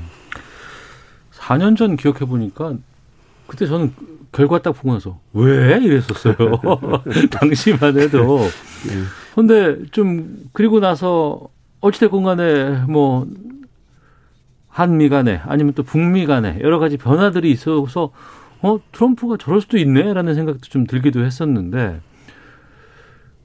[1.33, 2.75] 4년 전 기억해 보니까
[3.45, 3.93] 그때 저는
[4.31, 6.35] 결과 딱 보고 나서 왜 이랬었어요.
[7.29, 8.39] 당시만 해도.
[9.35, 11.47] 근데 좀 그리고 나서
[11.81, 13.27] 어찌됐건 간에 뭐
[14.67, 18.11] 한미 간에 아니면 또 북미 간에 여러 가지 변화들이 있어서
[18.65, 22.01] 어 트럼프가 저럴 수도 있네 라는 생각도 좀 들기도 했었는데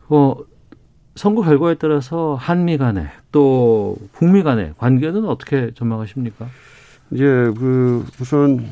[0.08, 0.34] 어
[1.14, 6.46] 선거 결과에 따라서 한미 간에 또 북미 간의 관계는 어떻게 전망하십니까?
[7.10, 8.64] 이제 그 우선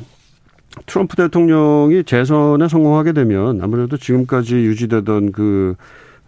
[0.86, 5.74] 트럼프 대통령이 재선에 성공하게 되면 아무래도 지금까지 유지되던 그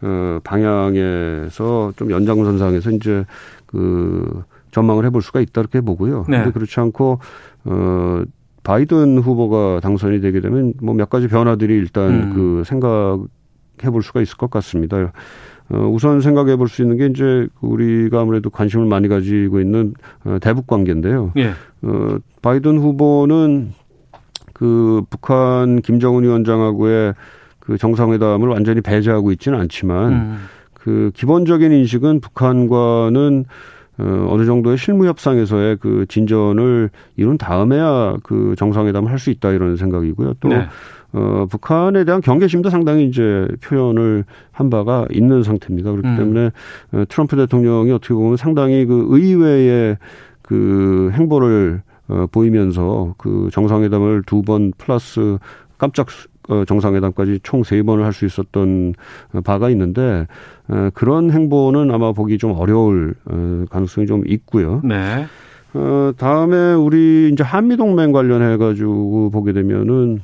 [0.02, 3.24] 어, 방향에서 좀 연장선상에서 이제
[3.66, 6.26] 그 전망을 해볼 수가 있다 이렇게 보고요.
[6.28, 6.38] 네.
[6.38, 7.20] 근데 그렇지 않고
[7.64, 8.22] 어
[8.62, 12.32] 바이든 후보가 당선이 되게 되면 뭐 몇 가지 변화들이 일단 음.
[12.34, 15.12] 그 생각해 볼 수가 있을 것 같습니다.
[15.72, 19.94] 어, 우선 생각해 볼 수 있는 게 이제 우리가 아무래도 관심을 많이 가지고 있는
[20.24, 21.32] 어, 대북 관계인데요.
[21.36, 21.52] 예.
[21.82, 23.72] 어, 바이든 후보는
[24.52, 27.14] 그 북한 김정은 위원장하고의
[27.60, 30.36] 그 정상회담을 완전히 배제하고 있지는 않지만 음.
[30.74, 33.44] 그 기본적인 인식은 북한과는
[34.00, 39.76] 어, 어느 정도의 실무 협상에서의 그 진전을 이룬 다음에야 그 정상회담을 할 수 있다 이런
[39.76, 40.34] 생각이고요.
[40.40, 40.66] 또 네.
[41.12, 45.90] 어, 북한에 대한 경계심도 상당히 이제 표현을 한 바가 있는 상태입니다.
[45.90, 46.16] 그렇기 음.
[46.16, 46.50] 때문에
[46.92, 49.98] 어, 트럼프 대통령이 어떻게 보면 상당히 그 의외의
[50.42, 55.38] 그 행보를 어, 보이면서 그 정상회담을 두 번 플러스
[55.78, 56.12] 깜짝 어,
[56.66, 58.94] 정상회담까지 총 세 번을 할 수 있었던
[59.34, 60.26] 어, 바가 있는데
[60.68, 64.80] 어, 그런 행보는 아마 보기 좀 어려울 어, 가능성이 좀 있고요.
[64.84, 65.26] 네.
[65.74, 70.22] 어, 다음에 우리 이제 한미 동맹 관련해 가지고 보게 되면은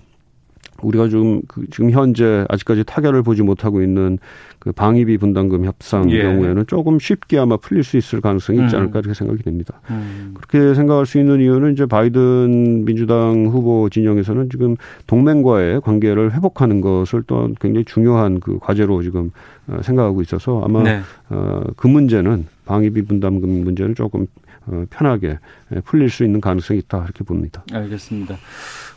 [0.82, 4.18] 우리가 좀그 지금 현재 아직까지 타결을 보지 못하고 있는
[4.58, 6.22] 그 방위비 분담금 협상 예.
[6.22, 8.80] 경우에는 조금 쉽게 아마 풀릴 수 있을 가능성이 있지 음.
[8.80, 9.80] 않을까 이렇게 생각이 됩니다.
[9.90, 10.34] 음.
[10.34, 17.22] 그렇게 생각할 수 있는 이유는 이제 바이든 민주당 후보 진영에서는 지금 동맹과의 관계를 회복하는 것을
[17.28, 19.30] 또 굉장히 중요한 그 과제로 지금
[19.68, 21.00] 어, 생각하고 있어서 아마 네.
[21.28, 24.26] 어, 그 문제는 방위비 분담금 문제는 조금
[24.66, 25.38] 어, 편하게
[25.84, 27.64] 풀릴 수 있는 가능성이 있다 이렇게 봅니다.
[27.72, 28.36] 알겠습니다.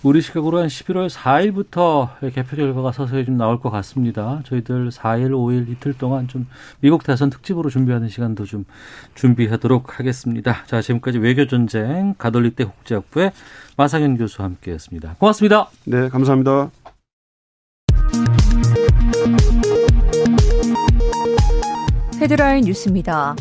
[0.01, 4.41] 우리 시각으로 한 11월 4일부터 개표 결과가 서서히 좀 나올 것 같습니다.
[4.45, 6.47] 저희들 4일, 5일 이틀 동안 좀
[6.79, 8.63] 미국 대선 특집으로 준비하는 시간도 좀
[9.15, 10.63] 준비하도록 하겠습니다.
[10.67, 13.33] 자, 지금까지 외교전쟁 가톨릭대 국제학부의
[13.75, 15.15] 마상현 교수와 함께했습니다.
[15.19, 15.69] 고맙습니다.
[15.85, 16.71] 네, 감사합니다.
[22.21, 23.35] 헤드라인 뉴스입니다.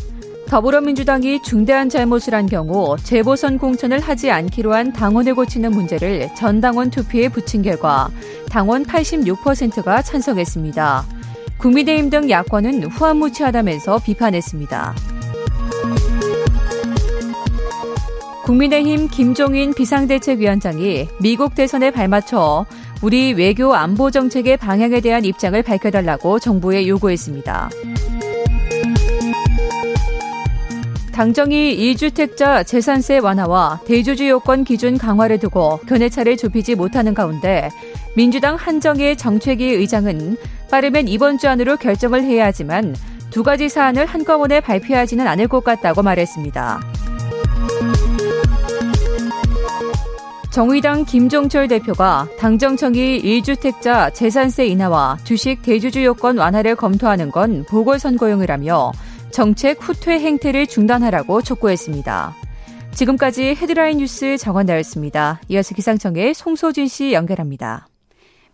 [0.49, 7.29] 더불어민주당이 중대한 잘못을 한 경우 재보선 공천을 하지 않기로 한 당원을 고치는 문제를 전당원 투표에
[7.29, 8.09] 붙인 결과
[8.49, 11.05] 당원 86%가 찬성했습니다.
[11.59, 14.95] 국민의힘 등 야권은 후한무치하다면서 비판했습니다.
[18.45, 22.65] 국민의힘 김종인 비상대책위원장이 미국 대선에 발맞춰
[23.03, 27.69] 우리 외교 안보 정책의 방향에 대한 입장을 밝혀달라고 정부에 요구했습니다.
[31.19, 37.69] 당정이 2주택자 재산세 완화와 대주주 요건 기준 강화를 두고 견해차를 좁히지 못하는 가운데
[38.15, 40.37] 민주당 한정희 정책위 의장은
[40.71, 42.95] 빠르면 이번 주 안으로 결정을 해야 하지만
[43.31, 46.79] 두 가지 사안을 한꺼번에 발표하지는 않을 것 같다고 말했습니다.
[50.51, 58.93] 정의당 김종철 대표가 당정청이 1주택자 재산세 인하와 주식 대주주 요건 완화를 검토하는 건 보궐선거용이라며
[59.31, 62.35] 정책 후퇴 행태를 중단하라고 촉구했습니다.
[62.93, 65.39] 지금까지 헤드라인 뉴스 정원 나였습니다.
[65.49, 67.87] 이어서 기상청의 송소진 씨 연결합니다.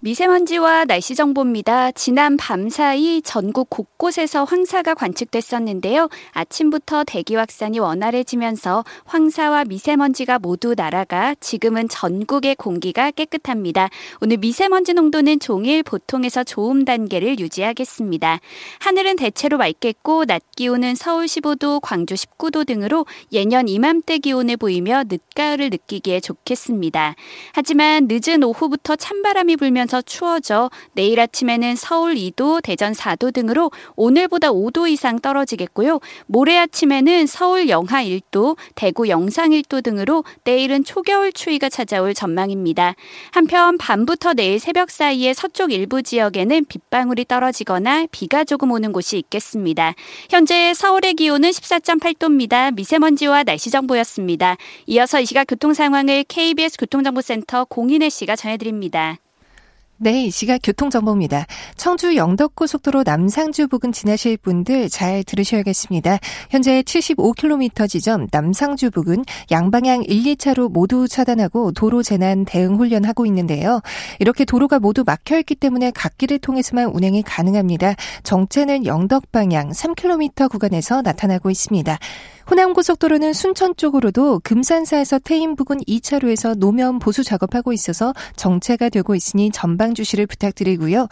[0.05, 1.91] 미세먼지와 날씨 정보입니다.
[1.93, 6.09] 지난 밤 사이 전국 곳곳에서 황사가 관측됐었는데요.
[6.31, 13.89] 아침부터 대기 확산이 원활해지면서 황사와 미세먼지가 모두 날아가 지금은 전국의 공기가 깨끗합니다.
[14.21, 18.41] 오늘 미세먼지 농도는 종일 보통에서 좋음 단계를 유지하겠습니다.
[18.81, 25.71] 하늘은 대체로 맑겠고 낮 기온은 서울 15도, 광주 19도 등으로 예년 이맘때 기온을 보이며 늦가을을
[25.71, 27.15] 느끼기에 좋겠습니다.
[27.53, 34.51] 하지만 늦은 오후부터 찬바람이 불면서 계속해서 추워져 내일 아침에는 서울 2도, 대전 4도 등으로 오늘보다
[34.51, 35.99] 5도 이상 떨어지겠고요.
[36.27, 42.95] 모레 아침에는 서울 영하 1도, 대구 영상 1도 등으로 내일은 초겨울 추위가 찾아올 전망입니다.
[43.31, 49.93] 한편 밤부터 내일 새벽 사이에 서쪽 일부 지역에는 빗방울이 떨어지거나 비가 조금 오는 곳이 있겠습니다.
[50.29, 52.73] 현재 서울의 기온은 14.8도입니다.
[52.75, 54.57] 미세먼지와 날씨 정보였습니다.
[54.87, 59.17] 이어서 이 시각 교통 상황을 KBS 교통정보센터 공인혜 씨가 전해드립니다.
[59.97, 61.45] 네, 이 시각 교통정보입니다.
[61.77, 66.19] 청주 영덕고속도로 남상주 부근 지나실 분들 잘 들으셔야겠습니다.
[66.49, 73.79] 현재 75km 지점 남상주 부근 양방향 1, 2차로 모두 차단하고 도로 재난 대응 훈련하고 있는데요.
[74.19, 77.95] 이렇게 도로가 모두 막혀있기 때문에 갓길을 통해서만 운행이 가능합니다.
[78.23, 81.97] 정체는 영덕 방향 3km 구간에서 나타나고 있습니다.
[82.49, 89.84] 호남고속도로는 순천 쪽으로도 금산사에서 태인 부근 2차로에서 노면 보수 작업하고 있어서 정체가 되고 있으니 전방
[89.93, 91.07] 주시를 부탁드리고요.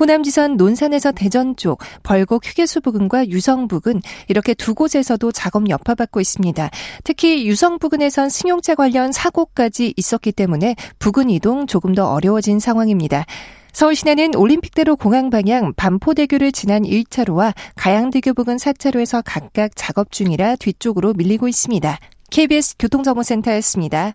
[0.00, 6.70] 호남지선 논산에서 대전 쪽, 벌곡 휴게소 부근과 유성 부근 이렇게 두 곳에서도 작업 여파받고 있습니다.
[7.04, 13.24] 특히 유성 부근에선 승용차 관련 사고까지 있었기 때문에 부근 이동 조금 더 어려워진 상황입니다.
[13.72, 21.12] 서울 시내는 올림픽대로 공항 방향 반포대교를 지난 1차로와 가양대교 부근 4차로에서 각각 작업 중이라 뒤쪽으로
[21.12, 21.98] 밀리고 있습니다.
[22.30, 24.14] KBS 교통정보센터였습니다.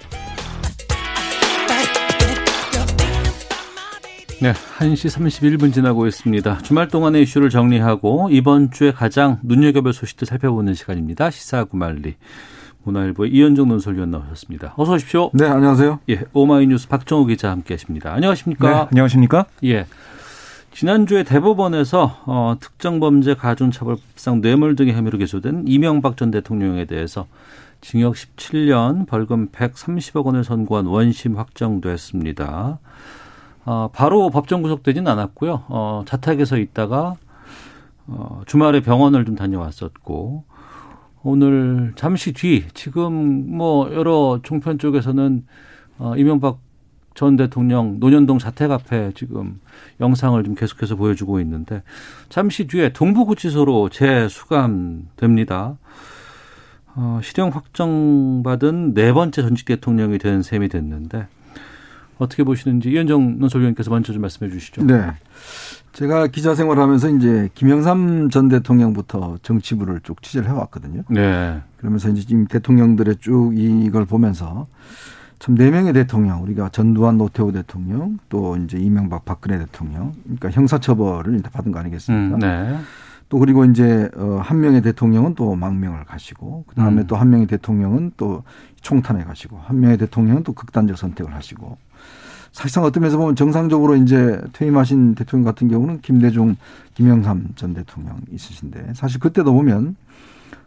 [4.41, 6.63] 네, 1시 31분 지나고 있습니다.
[6.63, 11.29] 주말 동안의 이슈를 정리하고 이번 주에 가장 눈여겨볼 소식들 살펴보는 시간입니다.
[11.29, 12.15] 시사구말리.
[12.83, 14.73] 문화일보의 이현정 논설위원 나오셨습니다.
[14.77, 15.29] 어서 오십시오.
[15.35, 15.99] 네, 안녕하세요.
[16.09, 18.13] 예, 오마이뉴스 박정우 기자 함께 하십니다.
[18.13, 18.67] 안녕하십니까?
[18.67, 19.45] 네, 안녕하십니까?
[19.65, 19.85] 예.
[20.73, 27.27] 지난주에 대법원에서 어, 특정범죄 가중처벌상 뇌물 등의 혐의로 기소된 이명박 전 대통령에 대해서
[27.81, 32.79] 징역 17년 벌금 130억 원을 선고한 원심 확정됐습니다.
[33.65, 35.63] 어, 바로 법정 구속되진 않았고요.
[35.67, 37.15] 어, 자택에서 있다가
[38.07, 40.43] 어, 주말에 병원을 좀 다녀왔었고
[41.23, 45.45] 오늘 잠시 뒤 지금 뭐 여러 종편 쪽에서는
[45.99, 46.59] 어, 이명박
[47.13, 49.59] 전 대통령 노년동 자택 앞에 지금
[49.99, 51.83] 영상을 좀 계속해서 보여주고 있는데
[52.29, 55.77] 잠시 뒤에 동부구치소로 재수감됩니다.
[56.95, 61.27] 어, 실형 확정받은 네 번째 전직 대통령이 된 셈이 됐는데
[62.21, 64.85] 어떻게 보시는지 이현정 논설위원께서 먼저 좀 말씀해 주시죠.
[64.85, 65.13] 네.
[65.93, 71.03] 제가 기자 생활하면서 이제 김영삼 전 대통령부터 정치부를 쭉 취재를 해왔거든요.
[71.09, 71.61] 네.
[71.77, 74.67] 그러면서 이제 지금 대통령들의 쭉 이걸 보면서
[75.39, 81.33] 참 네 명의 대통령 우리가 전두환 노태우 대통령 또 이제 이명박 박근혜 대통령 그러니까 형사처벌을
[81.33, 82.35] 일단 받은 거 아니겠습니까?
[82.35, 82.77] 음, 네.
[83.27, 87.07] 또 그리고 이제 어한 명의 대통령은 또 망명을 가시고 그 다음에 음.
[87.07, 88.43] 또한 명의 대통령은 또
[88.81, 91.77] 총탄에 가시고 한 명의 대통령은 또 극단적 선택을 하시고
[92.51, 96.57] 사실상 어떤 면에서 보면 정상적으로 이제 퇴임하신 대통령 같은 경우는 김대중,
[96.95, 99.95] 김영삼 전 대통령 있으신데 사실 그때도 보면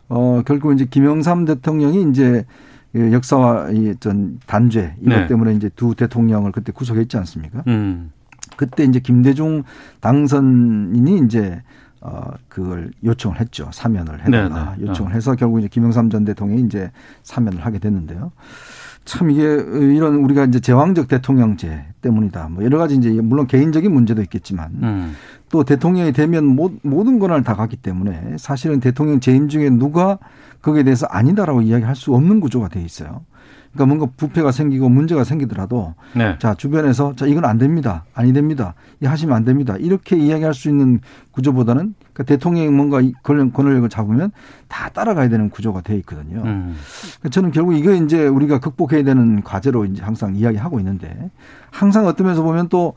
[0.09, 2.47] 어 결국 이제 김영삼 대통령이 이제
[2.93, 5.27] 그 역사와 이전 단죄 이것 네.
[5.27, 7.65] 때문에 이제 두 대통령을 그때 구속했지 않습니까?
[7.67, 8.13] 음.
[8.57, 9.65] 그때 이제 김대중
[10.01, 11.63] 당선인이 이제
[12.01, 13.69] 어 그걸 요청을 했죠.
[13.73, 14.89] 사면을 해달라 네, 네.
[14.89, 16.91] 요청을 해서 결국 이제 김영삼 전 대통령이 이제
[17.23, 18.33] 사면을 하게 됐는데요.
[19.05, 22.49] 참 이게 이런 우리가 이제 제왕적 대통령제 때문이다.
[22.49, 25.13] 뭐 여러 가지 이제 물론 개인적인 문제도 있겠지만 음.
[25.51, 30.19] 또 대통령이 되면 모- 모든 권한을 다 갖기 때문에 사실은 대통령 재임 중에 누가
[30.63, 33.23] 거기에 대해서 아니다라고 이야기할 수 없는 구조가 돼 있어요.
[33.75, 36.37] 그러니까 뭔가 부패가 생기고 문제가 생기더라도 네.
[36.39, 40.69] 자 주변에서 자 이건 안 됩니다, 아니 됩니다, 이 하시면 안 됩니다 이렇게 이야기할 수
[40.69, 41.01] 있는
[41.33, 44.31] 구조보다는 그러니까 대통령이 뭔가 권력을 잡으면
[44.69, 46.43] 다 따라가야 되는 구조가 돼 있거든요.
[46.45, 46.77] 음.
[47.19, 51.31] 그러니까 저는 결국 이거 이제 우리가 극복해야 되는 과제로 이제 항상 이야기하고 있는데
[51.71, 52.95] 항상 어떤 면에서 보면 또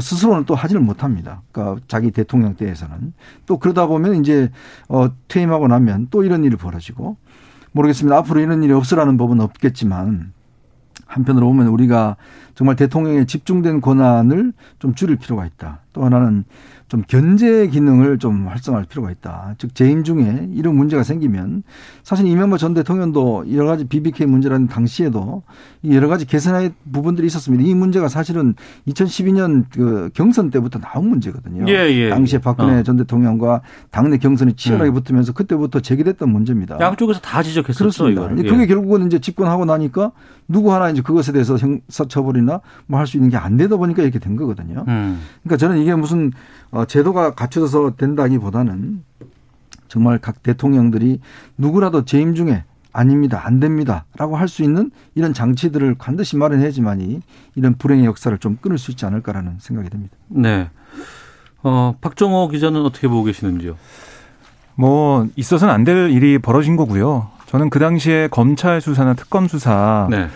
[0.00, 1.42] 스스로는 또 하지를 못합니다.
[1.52, 3.12] 그러니까 자기 대통령 때에서는
[3.44, 4.50] 또 그러다 보면 이제
[4.88, 7.18] 어 퇴임하고 나면 또 이런 일이 벌어지고
[7.74, 8.16] 모르겠습니다.
[8.18, 10.32] 앞으로 이런 일이 없으라는 법은 없겠지만
[11.06, 12.16] 한편으로 보면 우리가
[12.54, 15.80] 정말 대통령의 집중된 권한을 좀 줄일 필요가 있다.
[15.92, 16.44] 또 하나는
[16.88, 19.54] 좀 견제 기능을 좀 활성화할 필요가 있다.
[19.58, 21.62] 즉 재임 중에 이런 문제가 생기면
[22.02, 25.42] 사실 이명박 전 대통령도 여러 가지 BBK 문제라는 당시에도
[25.82, 27.64] 이 여러 가지 개선할 부분들이 있었습니다.
[27.64, 28.54] 이 문제가 사실은
[28.88, 31.64] 2012년 그 경선 때부터 나온 문제거든요.
[31.68, 32.40] 예, 예, 당시에 예.
[32.42, 32.82] 박근혜 어.
[32.82, 34.94] 전 대통령과 당내 경선이 치열하게 음.
[34.94, 36.78] 붙으면서 그때부터 제기됐던 문제입니다.
[36.80, 37.78] 양쪽에서 다 지적했었죠.
[37.84, 38.20] 그렇습니다.
[38.22, 38.38] 이거를.
[38.38, 38.50] 이제 예.
[38.50, 40.12] 그게 결국은 이제 집권하고 나니까
[40.48, 44.02] 누구 하나 이제 그것에 대해서 형사 처벌이나 뭐 할 수 있는 게 안 되다 보니까
[44.02, 44.84] 이렇게 된 거거든요.
[44.88, 45.20] 음.
[45.42, 46.32] 그러니까 저는 이게 무슨
[46.74, 49.04] 어, 제도가 갖춰져서 된다기보다는
[49.86, 51.20] 정말 각 대통령들이
[51.56, 53.42] 누구라도 재임 중에 아닙니다.
[53.44, 54.06] 안 됩니다.
[54.16, 57.20] 라고 할 수 있는 이런 장치들을 반드시 마련해야지만이
[57.54, 60.16] 이런 불행의 역사를 좀 끊을 수 있지 않을까라는 생각이 듭니다.
[60.28, 60.68] 네.
[61.62, 63.76] 어, 박정호 기자는 어떻게 보고 계시는지요?
[64.74, 67.30] 뭐 있어서는 안 될 일이 벌어진 거고요.
[67.54, 70.26] 저는 그 당시에 검찰 수사나 특검 수사 네.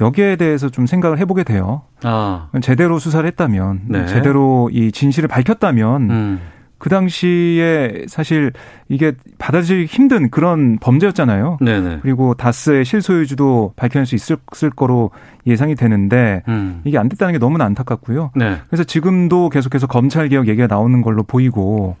[0.00, 1.82] 여기에 대해서 좀 생각을 해보게 돼요.
[2.04, 2.50] 아.
[2.62, 4.06] 제대로 수사를 했다면, 네.
[4.06, 6.40] 제대로 이 진실을 밝혔다면, 음.
[6.78, 8.52] 그 당시에 사실
[8.88, 11.58] 이게 받아들이기 힘든 그런 범죄였잖아요.
[11.60, 11.98] 네네.
[12.02, 15.10] 그리고 다스의 실소유주도 밝혀낼 수 있을 거로
[15.48, 16.82] 예상이 되는데 음.
[16.84, 18.30] 이게 안 됐다는 게 너무나 안타깝고요.
[18.36, 18.58] 네.
[18.68, 21.96] 그래서 지금도 계속해서 검찰 개혁 얘기가 나오는 걸로 보이고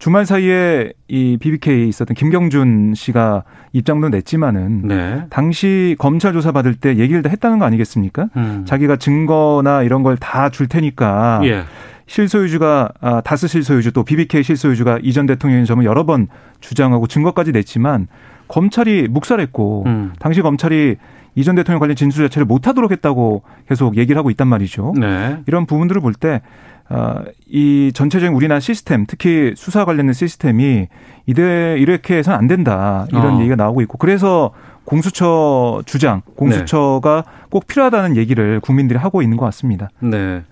[0.00, 3.44] 주말 사이에 이 BBK에 있었던 김경준 씨가
[3.74, 5.24] 입장도 냈지만은 네.
[5.28, 8.30] 당시 검찰 조사 받을 때 얘기를 다 했다는 거 아니겠습니까?
[8.34, 8.64] 음.
[8.66, 11.64] 자기가 증거나 이런 걸 다 줄 테니까 예.
[12.06, 16.28] 실소유주가 아, 다스 실소유주 또 BBK 실소유주가 이전 대통령인 점을 여러 번
[16.60, 18.08] 주장하고 증거까지 냈지만
[18.48, 20.12] 검찰이 묵살했고 음.
[20.18, 20.96] 당시 검찰이
[21.36, 24.94] 이전 대통령 관련 진술 자체를 못하도록 했다고 계속 얘기를 하고 있단 말이죠.
[24.98, 25.38] 네.
[25.46, 26.40] 이런 부분들을 볼때 어,
[27.48, 30.88] 이 전체적인 우리나라 시스템, 특히 수사 관련된 시스템이
[31.26, 33.40] 이대 이렇게 해서는 안 된다 이런 어.
[33.40, 34.52] 얘기가 나오고 있고 그래서
[34.84, 37.46] 공수처 주장, 공수처가 네.
[37.50, 39.90] 꼭 필요하다는 얘기를 국민들이 하고 있는 것 같습니다.
[40.00, 40.42] 네.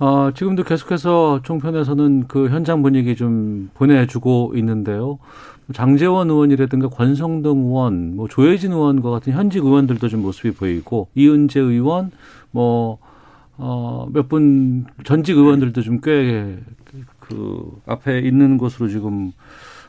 [0.00, 5.18] 어, 지금도 계속해서 종편에서는 그 현장 분위기 좀 보내주고 있는데요.
[5.72, 12.10] 장재원 의원이라든가 권성동 의원, 뭐 조혜진 의원과 같은 현직 의원들도 좀 모습이 보이고 이은재 의원,
[12.50, 12.98] 뭐
[13.58, 16.58] 어, 몇 분 전직 의원들도 좀 꽤
[17.20, 19.32] 그 앞에 있는 것으로 지금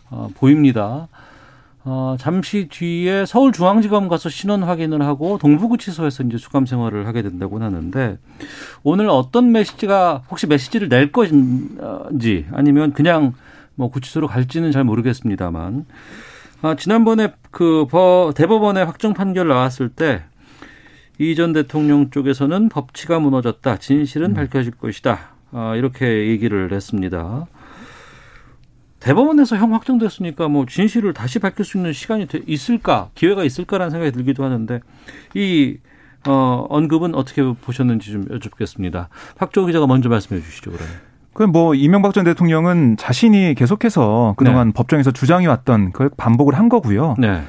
[0.10, 1.08] 어, 보입니다.
[1.84, 8.18] 어, 잠시 뒤에 서울중앙지검 가서 신원 확인을 하고 동부구치소에서 이제 수감 생활을 하게 된다고 하는데
[8.84, 13.34] 오늘 어떤 메시지가 혹시 메시지를 낼 것인지 아니면 그냥
[13.76, 15.86] 뭐 구치소로 갈지는 잘 모르겠습니다만
[16.62, 17.86] 아, 지난번에 그
[18.36, 20.24] 대법원의 확정 판결 나왔을 때
[21.20, 23.78] 이전 대통령 쪽에서는 법치가 무너졌다.
[23.78, 24.34] 진실은 음.
[24.34, 25.20] 밝혀질 것이다.
[25.52, 27.46] 아, 이렇게 얘기를 했습니다.
[29.00, 34.46] 대법원에서 형 확정됐으니까 뭐 진실을 다시 밝힐 수 있는 시간이 있을까, 기회가 있을까라는 생각이 들기도
[34.46, 34.80] 하는데
[35.34, 35.78] 이
[36.26, 39.10] 어, 언급은 어떻게 보셨는지 좀 여쭙겠습니다.
[39.36, 40.96] 박조 기자가 먼저 말씀해 주시죠, 그러면.
[41.34, 44.74] 그뭐 이명박 전 대통령은 자신이 계속해서 그동안 네.
[44.74, 47.16] 법정에서 주장해 왔던 그 반복을 한 거고요.
[47.18, 47.42] 네.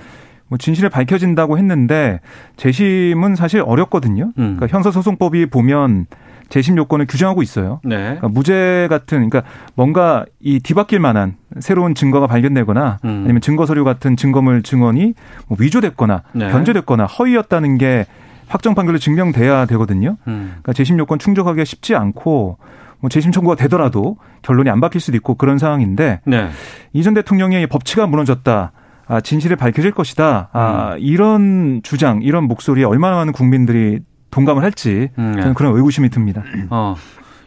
[0.48, 2.20] 뭐 진실을 밝혀진다고 했는데
[2.56, 4.32] 재심은 사실 어렵거든요.
[4.38, 4.56] 음.
[4.56, 6.06] 그러니까 형사소송법이 보면
[6.48, 7.80] 재심 요건을 규정하고 있어요.
[7.84, 7.96] 네.
[7.96, 9.42] 그러니까 무죄 같은 그러니까
[9.74, 13.22] 뭔가 이 뒤바뀔 만한 새로운 증거가 발견되거나 음.
[13.24, 15.14] 아니면 증거 서류 같은 증거물 증언이
[15.48, 16.48] 뭐 위조됐거나 네.
[16.50, 18.06] 변조됐거나 허위였다는 게
[18.46, 20.16] 확정 판결로 증명돼야 되거든요.
[20.28, 20.48] 음.
[20.48, 22.58] 그러니까 재심 요건 충족하기가 쉽지 않고
[23.00, 26.48] 뭐 재심 청구가 되더라도 결론이 안 바뀔 수도 있고 그런 상황인데 네.
[26.92, 28.72] 이전 대통령의 법치가 무너졌다.
[29.06, 30.48] 아, 진실을 밝혀질 것이다.
[30.52, 30.98] 아, 음.
[31.00, 34.00] 이런 주장, 이런 목소리에 얼마나 많은 국민들이
[34.30, 35.42] 동감을 할지 음, 네.
[35.42, 36.42] 저는 그런 의구심이 듭니다.
[36.70, 36.96] 어.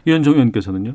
[0.04, 0.94] 이현정 의원께서는요?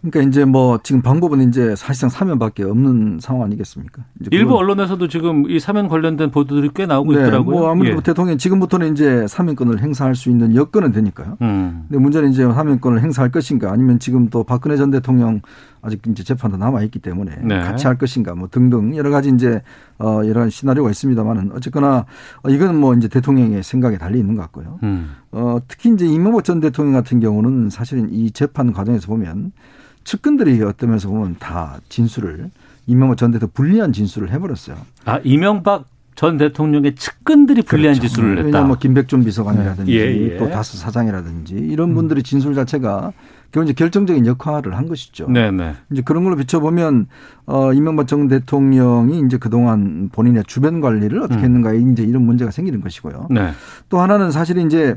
[0.00, 4.02] 그러니까 이제 뭐 지금 방법은 이제 사실상 사면밖에 없는 상황 아니겠습니까?
[4.32, 7.56] 일부 언론에서도 지금 이 사면 관련된 보도들이 꽤 나오고 네, 있더라고요.
[7.56, 8.02] 뭐 아무래도 예.
[8.02, 11.36] 대통령 지금부터는 이제 사면권을 행사할 수 있는 여건은 되니까요.
[11.40, 11.84] 음.
[11.88, 15.40] 근데 문제는 이제 사면권을 행사할 것인가 아니면 지금 또 박근혜 전 대통령
[15.82, 17.58] 아직 이제 재판도 남아 있기 때문에 네.
[17.60, 19.62] 같이 할 것인가 뭐 등등 여러 가지 이제
[19.98, 22.06] 어 여러 가지 시나리오가 있습니다만은 어쨌거나
[22.42, 24.78] 어 이건 뭐 이제 대통령의 생각에 달려 있는 것 같고요.
[24.84, 25.16] 음.
[25.32, 29.52] 어 특히 이제 이명박 전 대통령 같은 경우는 사실은 이 재판 과정에서 보면
[30.04, 32.50] 측근들이 어떤 면에서 보면 다 진술을
[32.86, 34.76] 이명박 전 대통령 불리한 진술을 해버렸어요.
[35.04, 35.86] 아 이명박
[36.22, 38.06] 전 대통령의 측근들이 불리한 그렇죠.
[38.06, 38.46] 진술을 했다.
[38.46, 40.36] 왜냐하면 뭐 김백준 비서관이라든지 예, 예.
[40.36, 43.12] 또 다스 사장이라든지 이런 분들의 진술 자체가
[43.50, 45.26] 결국 이제 결정적인 역할을 한 것이죠.
[45.28, 45.50] 네네.
[45.50, 45.74] 네.
[45.90, 47.08] 이제 그런 걸로 비춰보면
[47.46, 51.44] 어 이명박 전 대통령이 이제 그동안 본인의 주변 관리를 어떻게 음.
[51.44, 53.26] 했는가 이제 이런 문제가 생기는 것이고요.
[53.30, 53.50] 네.
[53.88, 54.96] 또 하나는 사실 이제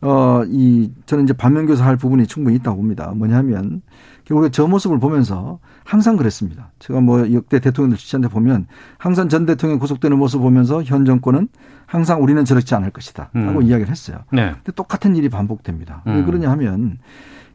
[0.00, 3.12] 어 이 저는 이제 반면교사 할 부분이 충분히 있다고 봅니다.
[3.14, 3.82] 뭐냐면
[4.24, 6.70] 결국에 저 모습을 보면서 항상 그랬습니다.
[6.78, 8.66] 제가 뭐 역대 대통령들 취재한테 보면
[8.98, 11.48] 항상 전 대통령 구속되는 모습 을 보면서 현 정권은
[11.86, 13.30] 항상 우리는 저렇지 않을 것이다.
[13.32, 13.62] 하고 음.
[13.62, 14.18] 이야기를 했어요.
[14.32, 14.52] 네.
[14.52, 16.02] 근데 똑같은 일이 반복됩니다.
[16.06, 16.16] 음.
[16.16, 16.98] 왜 그러냐 하면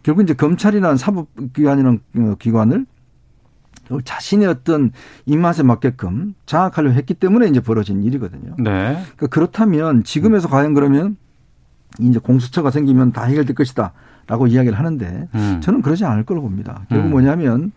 [0.01, 2.85] 결국 이제 검찰이나 사법기관이라는 어, 기관을
[4.03, 4.91] 자신의 어떤
[5.25, 8.55] 입맛에 맞게끔 장악하려 했기 때문에 이제 벌어진 일이거든요.
[8.57, 8.93] 네.
[9.15, 11.17] 그러니까 그렇다면 지금에서 과연 그러면
[11.99, 13.91] 이제 공수처가 생기면 다 해결될 것이다.
[14.25, 15.59] 라고 이야기를 하는데 음.
[15.61, 16.85] 저는 그러지 않을 거로 봅니다.
[16.89, 17.11] 결국 음.
[17.11, 17.71] 뭐냐면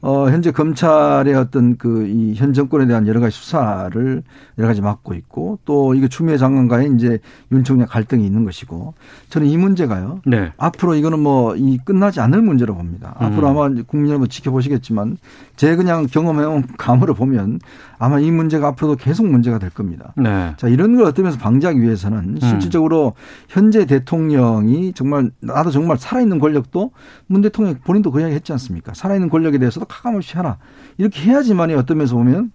[0.00, 4.22] 어, 현재 검찰의 어떤 그 이 현 정권에 대한 여러 가지 수사를
[4.58, 7.18] 여러 가지 맡고 있고 또 이게 추미애 장관과의 이제
[7.50, 8.94] 윤 총장 갈등이 있는 것이고
[9.28, 10.20] 저는 이 문제가요.
[10.24, 10.52] 네.
[10.56, 13.16] 앞으로 이거는 뭐 이 끝나지 않을 문제로 봅니다.
[13.20, 13.26] 음.
[13.26, 15.16] 앞으로 아마 국민 여러분 지켜보시겠지만
[15.56, 17.58] 제 그냥 경험해온 감으로 보면
[17.98, 20.12] 아마 이 문제가 앞으로도 계속 문제가 될 겁니다.
[20.16, 20.54] 네.
[20.56, 22.38] 자, 이런 걸 어떤 면에서 방지하기 위해서는 음.
[22.40, 23.14] 실질적으로
[23.48, 26.92] 현재 대통령이 정말 나도 정말 살아있는 권력도
[27.26, 28.94] 문 대통령 본인도 그 이야기 했지 않습니까?
[28.94, 30.58] 살아있는 권력에 대해서도 가감없이 하라.
[30.96, 32.52] 이렇게 해야지만이 어떤 면에서 보면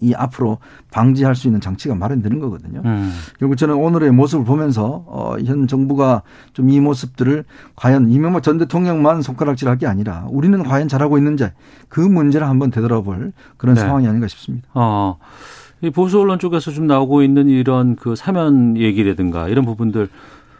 [0.00, 0.58] 이 앞으로
[0.90, 2.80] 방지할 수 있는 장치가 마련되는 거거든요.
[2.86, 3.12] 음.
[3.38, 6.22] 결국 저는 오늘의 모습을 보면서 어, 현 정부가
[6.54, 7.44] 좀 이 모습들을
[7.74, 11.48] 과연 이명박 전 대통령만 손가락질할 게 아니라 우리는 과연 잘하고 있는지
[11.88, 13.80] 그 문제를 한번 되돌아볼 그런 네.
[13.80, 14.68] 상황이 아닌가 싶습니다.
[14.74, 15.18] 어.
[15.82, 20.08] 이 보수 언론 쪽에서 좀 나오고 있는 이런 그 사면 얘기라든가 이런 부분들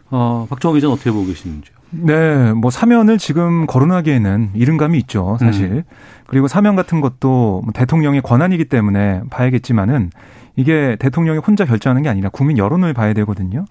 [0.09, 1.75] 어, 박정호 기자는 어떻게 보고 계시는지요?
[1.91, 5.71] 네, 뭐 사면을 지금 거론하기에는 이른감이 있죠, 사실.
[5.71, 5.83] 음.
[6.27, 10.09] 그리고 사면 같은 것도 뭐 대통령의 권한이기 때문에 봐야겠지만은
[10.55, 13.65] 이게 대통령이 혼자 결정하는 게 아니라 국민 여론을 봐야 되거든요.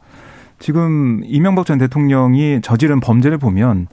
[0.58, 3.86] 지금 이명박 전 대통령이 저지른 범죄를 보면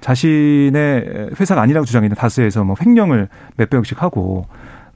[0.00, 4.46] 자신의 회사가 아니라고 주장했는 다스에서 뭐 횡령을 몇백억씩 하고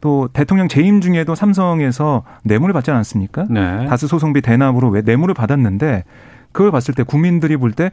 [0.01, 3.47] 또 대통령 재임 중에도 삼성에서 뇌물을 받지 않았습니까?
[3.51, 3.87] 네.
[3.87, 6.05] 다스 소송비 대납으로 왜 뇌물을 받았는데
[6.53, 7.91] 그걸 봤을 때 국민들이 볼 때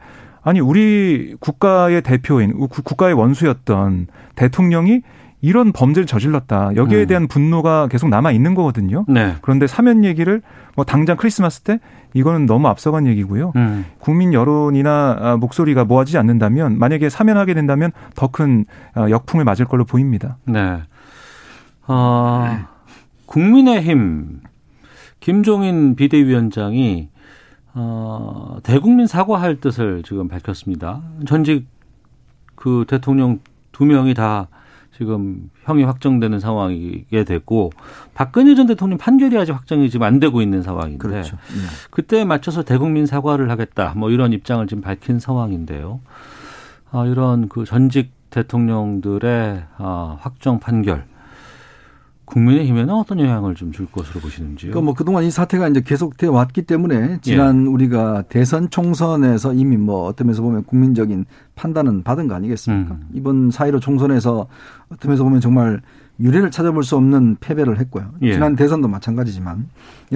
[0.48, 5.02] 아니 우리 국가의 대표인 국가의 원수였던 대통령이
[5.42, 6.74] 이런 범죄를 저질렀다.
[6.74, 7.06] 여기에 음.
[7.06, 9.04] 대한 분노가 계속 남아 있는 거거든요.
[9.08, 9.34] 네.
[9.42, 10.40] 그런데 사면 얘기를
[10.74, 11.80] 뭐 당장 크리스마스 때
[12.14, 13.52] 이거는 너무 앞서간 얘기고요.
[13.56, 13.84] 음.
[13.98, 20.38] 국민 여론이나 아, 목소리가 모아지지 않는다면 만약에 사면하게 된다면 더큰 아, 역풍을 맞을 걸로 보입니다.
[20.46, 20.80] 네.
[21.86, 22.58] 어,
[23.26, 24.40] 국민의힘
[25.20, 27.10] 김종인 비대위원장이
[27.80, 31.00] 어, 대국민 사과할 뜻을 지금 밝혔습니다.
[31.26, 31.64] 전직
[32.56, 33.38] 그 대통령
[33.70, 34.48] 두 명이 다
[34.96, 37.70] 지금 형이 확정되는 상황이게 됐고
[38.14, 41.36] 박근혜 전 대통령 판결이 아직 확정이 지금 안 되고 있는 상황인데 그렇죠.
[41.36, 41.62] 네.
[41.92, 46.00] 그때에 맞춰서 대국민 사과를 하겠다 뭐 이런 입장을 지금 밝힌 상황인데요.
[46.90, 51.04] 아, 이런 그 전직 대통령들의 아, 확정 판결
[52.28, 54.70] 국민의힘에는 어떤 영향을 좀 줄 것으로 보시는지요?
[54.70, 57.68] 그러니까 뭐 그동안 이 사태가 이제 계속돼 왔기 때문에 지난 예.
[57.68, 62.94] 우리가 대선 총선에서 이미 뭐 어떤 면에서 보면 국민적인 판단은 받은 거 아니겠습니까?
[62.94, 63.08] 음.
[63.12, 64.46] 이번 사이로 총선에서
[64.90, 65.80] 어떤 면에서 보면 정말
[66.20, 68.10] 유례를 찾아볼 수 없는 패배를 했고요.
[68.22, 68.32] 예.
[68.32, 69.68] 지난 대선도 마찬가지지만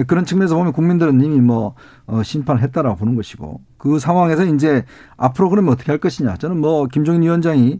[0.07, 1.75] 그런 측면에서 보면 국민들은 이미 뭐
[2.07, 4.83] 어, 심판을 했다라고 보는 것이고 그 상황에서 이제
[5.15, 6.35] 앞으로 그러면 어떻게 할 것이냐.
[6.37, 7.79] 저는 뭐 김종인 위원장이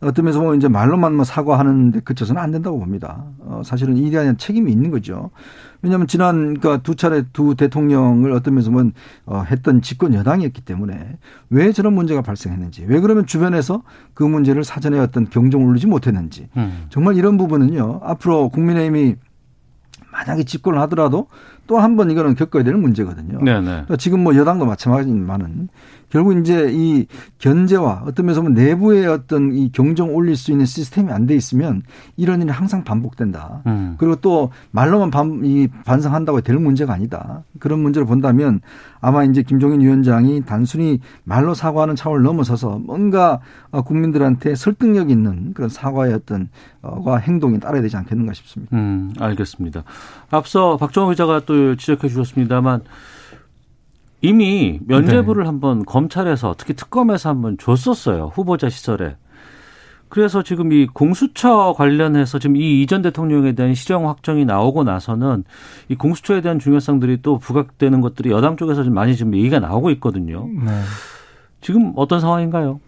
[0.00, 3.24] 어떤 면에서 보면 이제 말로만 뭐 사과하는데 그쳐서는 안 된다고 봅니다.
[3.40, 5.30] 어, 사실은 이에 대한 책임이 있는 거죠.
[5.80, 8.92] 왜냐하면 지난 그러니까 두 차례 두 대통령을 어떤 면에서 보면
[9.24, 11.18] 어, 했던 집권 여당이었기 때문에
[11.48, 13.82] 왜 저런 문제가 발생했는지 왜 그러면 주변에서
[14.12, 16.86] 그 문제를 사전에 어떤 경종을 울리지 못했는지 음.
[16.90, 19.16] 정말 이런 부분은요 앞으로 국민의힘이
[20.12, 21.28] 만약에 집권을 하더라도
[21.66, 23.38] 또 한 번 이거는 겪어야 되는 문제거든요.
[23.42, 23.64] 네네.
[23.64, 25.68] 그러니까 지금 뭐 여당도 마찬가지지만은
[26.08, 27.06] 결국 이제 이
[27.38, 31.82] 견제와 어떤 면에서 보면 내부의 어떤 이 경정 올릴 수 있는 시스템이 안 돼 있으면
[32.16, 33.62] 이런 일이 항상 반복된다.
[33.66, 33.96] 음.
[33.98, 37.42] 그리고 또 말로만 반, 이 반성한다고 될 문제가 아니다.
[37.58, 38.60] 그런 문제를 본다면
[39.00, 43.40] 아마 이제 김종인 위원장이 단순히 말로 사과하는 차원을 넘어서서 뭔가
[43.84, 46.48] 국민들한테 설득력 있는 그런 사과의 어떤
[46.82, 48.76] 과 행동이 따라야 되지 않겠는가 싶습니다.
[48.76, 49.82] 음, 알겠습니다.
[50.30, 52.82] 앞서 박정호 기자가 또 지적해 주셨습니다만
[54.22, 55.46] 이미 면죄부를 네.
[55.46, 58.32] 한번 검찰에서 특히 특검에서 한번 줬었어요.
[58.34, 59.16] 후보자 시절에.
[60.08, 65.44] 그래서 지금 이 공수처 관련해서 지금 이 이전 대통령에 대한 실형 확정이 나오고 나서는
[65.88, 70.46] 이 공수처에 대한 중요성들이 또 부각되는 것들이 여당 쪽에서 좀 많이 지금 얘기가 나오고 있거든요.
[70.64, 70.80] 네.
[71.60, 72.80] 지금 어떤 상황인가요?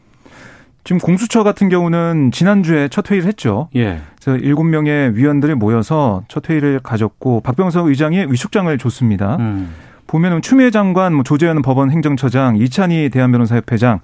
[0.84, 3.68] 지금 공수처 같은 경우는 지난주에 첫 회의를 했죠.
[3.76, 4.00] 예.
[4.28, 9.36] 그래서 일곱 명의 위원들이 모여서 첫 회의를 가졌고 박병석 의장이 위촉장을 줬습니다.
[9.36, 9.70] 음.
[10.06, 14.00] 보면은 추미애 장관, 뭐 조재현 법원 행정처장, 이찬희 대한변호사협회장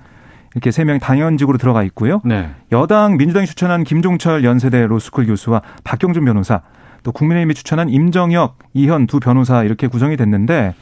[0.55, 2.23] 이렇게 세 명이 당연직으로 들어가 있고요.
[2.25, 2.49] 네.
[2.73, 6.63] 여당 민주당이 추천한 김종철 연세대 로스쿨 교수와 박경준 변호사,
[7.03, 10.75] 또 국민의힘이 추천한 임정혁, 이현 두 변호사 이렇게 구성이 됐는데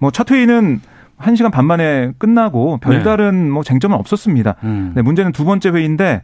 [0.00, 0.80] 뭐 첫 회의는
[1.18, 3.50] 1시간 반 만에 끝나고 별다른 네.
[3.50, 4.54] 뭐 쟁점은 없었습니다.
[4.64, 4.92] 음.
[4.94, 6.22] 네, 문제는 두 번째 회의인데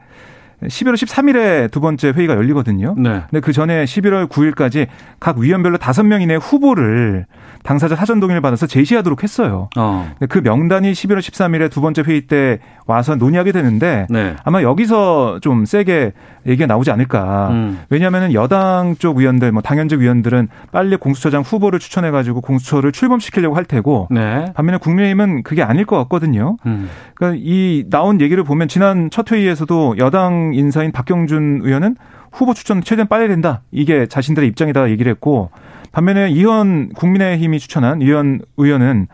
[0.68, 2.94] 11월 13일에 두 번째 회의가 열리거든요.
[2.96, 3.22] 네.
[3.30, 4.86] 근데 그 전에 11월 9일까지
[5.20, 7.26] 각 위원별로 다섯 명 이내 후보를
[7.62, 9.68] 당사자 사전 동의를 받아서 제시하도록 했어요.
[9.76, 10.12] 어.
[10.28, 14.36] 그 명단이 11월 13일에 두 번째 회의 때 와서 논의하게 되는데 네.
[14.44, 16.12] 아마 여기서 좀 세게
[16.46, 17.48] 얘기가 나오지 않을까.
[17.50, 17.80] 음.
[17.88, 24.08] 왜냐하면 여당 쪽 위원들, 뭐 당연직 위원들은 빨리 공수처장 후보를 추천해가지고 공수처를 출범시키려고 할 테고
[24.10, 24.52] 네.
[24.54, 26.56] 반면에 국민의힘은 그게 아닐 것 같거든요.
[26.66, 26.88] 음.
[27.14, 31.96] 그러니까 이 나온 얘기를 보면 지난 첫 회의에서도 여당 민주당 인사인 박경준 의원은
[32.32, 33.62] 후보 추천 최대한 빨리 된다.
[33.70, 35.50] 이게 자신들의 입장이다 얘기를 했고
[35.92, 39.08] 반면에 이현 국민의힘이 추천한 이현 의원은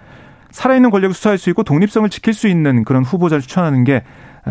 [0.50, 4.02] 살아있는 권력을 수사할 수 있고 독립성을 지킬 수 있는 그런 후보자를 추천하는 게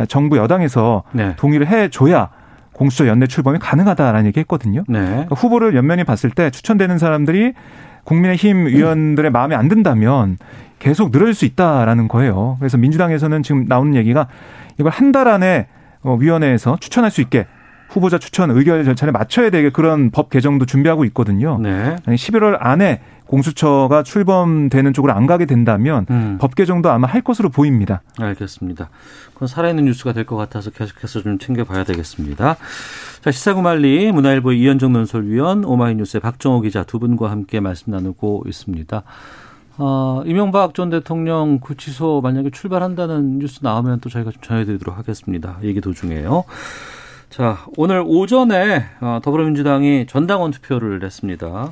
[0.08, 1.36] 정부 여당에서 네.
[1.38, 2.30] 동의를 해줘야
[2.74, 4.84] 공수처 연내 출범이 가능하다라는 얘기 했거든요.
[4.88, 5.00] 네.
[5.00, 7.54] 그러니까 후보를 연면히 봤을 때 추천되는 사람들이
[8.06, 10.38] 국민의힘 의원들의 마음에 안 든다면
[10.78, 12.56] 계속 늘어질 수 있다라는 거예요.
[12.60, 14.28] 그래서 민주당에서는 지금 나오는 얘기가
[14.80, 17.47] 이걸 한 달 안에 어, 위원회에서 추천할 수 있게
[17.89, 21.58] 후보자 추천 의결 절차를 맞춰야 되게 그런 법 개정도 준비하고 있거든요.
[21.60, 21.95] 네.
[22.06, 26.38] 11월 안에 공수처가 출범되는 쪽으로 안 가게 된다면 음.
[26.39, 28.02] 법 개정도 아마 할 것으로 보입니다.
[28.20, 28.89] 알겠습니다.
[29.34, 32.58] 그건 살아있는 뉴스가 될 것 같아서 계속해서 좀 챙겨봐야 되겠습니다.
[33.22, 39.02] 자, 시사구말리 문화일보 이현정 논설위원 오마이뉴스의 박정호 기자 두 분과 함께 말씀 나누고 있습니다.
[39.82, 45.58] 어, 이명박 전 대통령 구치소 만약에 출발한다는 뉴스 나오면 또 저희가 좀 전해드리도록 하겠습니다.
[45.64, 46.44] 얘기 도중에요.
[47.30, 51.72] 자, 오늘 오전에 어, 더불어민주당이 전당원 투표를 냈습니다.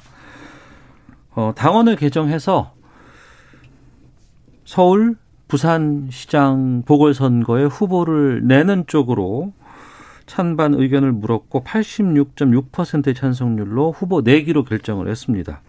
[1.36, 2.72] 어, 당원을 개정해서
[4.64, 5.16] 서울,
[5.49, 9.51] 부산시장 보궐선거에 후보를 내는 쪽으로
[10.28, 15.62] 찬반 의견을 물었고 86.6%의 찬성률로 후보 내기로 결정을 했습니다.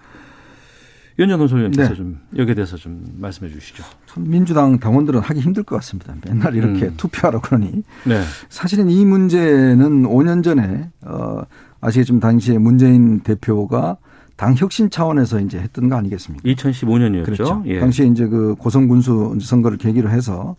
[1.19, 1.95] 윤전 논설위원께서 네.
[1.97, 3.83] 좀 여기에 대해서 좀 말씀해 주시죠.
[4.19, 6.15] 민주당 당원들은 하기 힘들 것 같습니다.
[6.25, 6.95] 맨날 이렇게 음.
[6.97, 7.83] 투표하라 그러니.
[8.05, 8.23] 네.
[8.49, 11.43] 사실은 이 문제는 5년 전에 어
[11.81, 13.97] 아시겠지만 당시에 문재인 대표가
[14.37, 16.49] 당 혁신 차원에서 이제 했던 거 아니겠습니까?
[16.49, 17.25] 2015년이었죠.
[17.25, 17.63] 그렇죠.
[17.67, 17.81] 예.
[17.81, 20.55] 당시에 이제 그 고성군수 선거를 계기로 해서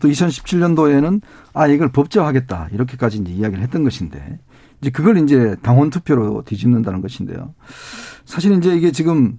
[0.00, 1.20] 또 2017년도에는
[1.54, 4.38] 아 이걸 법제화하겠다 이렇게까지 이제 이야기를 했던 것인데
[4.80, 7.54] 이제 그걸 이제 당원 투표로 뒤집는다는 것인데요.
[8.24, 9.38] 사실 이제 이게 지금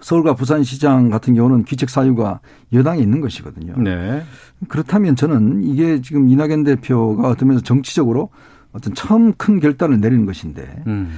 [0.00, 2.40] 서울과 부산시장 같은 경우는 귀책 사유가
[2.72, 3.74] 여당에 있는 것이거든요.
[3.78, 4.22] 네.
[4.68, 8.30] 그렇다면 저는 이게 지금 이낙연 대표가 어떤 면에서 정치적으로
[8.72, 11.10] 어떤 처음 큰 결단을 내리는 것인데 음.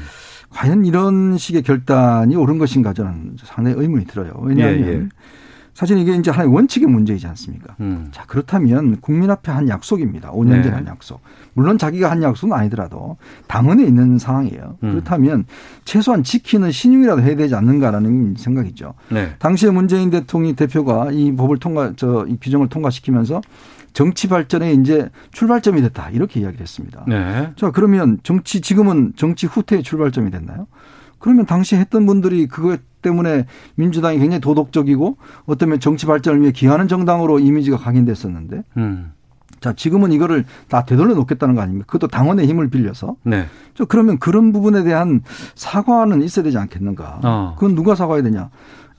[0.51, 4.33] 과연 이런 식의 결단이 옳은 것인가 저는 상당히 의문이 들어요.
[4.43, 5.09] 왜냐하면 예, 예.
[5.79, 7.77] 사실 이게 이제 하나의 원칙의 문제이지 않습니까?
[7.79, 8.09] 음.
[8.11, 10.33] 자, 그렇다면 국민 앞에 한 약속입니다.
[10.33, 10.63] 5년 네.
[10.65, 11.21] 전한 약속.
[11.55, 13.17] 물론 자기가 한 약속은 아니더라도
[13.47, 14.77] 당원에 있는 상황이에요.
[14.83, 14.91] 음.
[14.91, 15.45] 그렇다면
[15.85, 18.95] 최소한 지키는 신용이라도 해야 되지 않는가라는 생각이죠.
[19.13, 19.37] 네.
[19.39, 23.41] 당시에 문재인 대통령 대표가 이 법을 통과, 저, 이 규정을 통과시키면서
[23.93, 26.11] 정치 발전에 이제 출발점이 됐다.
[26.11, 27.05] 이렇게 이야기를 했습니다.
[27.07, 27.53] 네.
[27.55, 30.67] 자, 그러면 정치, 지금은 정치 후퇴의 출발점이 됐나요?
[31.21, 33.47] 그러면 당시 했던 분들이 그것 때문에
[33.77, 39.13] 민주당이 굉장히 도덕적이고 어쩌면 정치 발전을 위해 기하는 정당으로 이미지가 각인됐었는데 음.
[39.61, 41.87] 자, 지금은 이거를 다 되돌려 놓겠다는 거 아닙니까?
[41.87, 43.17] 그것도 당원의 힘을 빌려서.
[43.25, 43.47] 네.
[43.75, 45.23] 저 그러면 그런 부분에 대한
[45.55, 47.21] 사과는 있어야 되지 않겠는가?
[47.25, 47.55] 어.
[47.57, 48.51] 그건 누가 사과해야 되냐?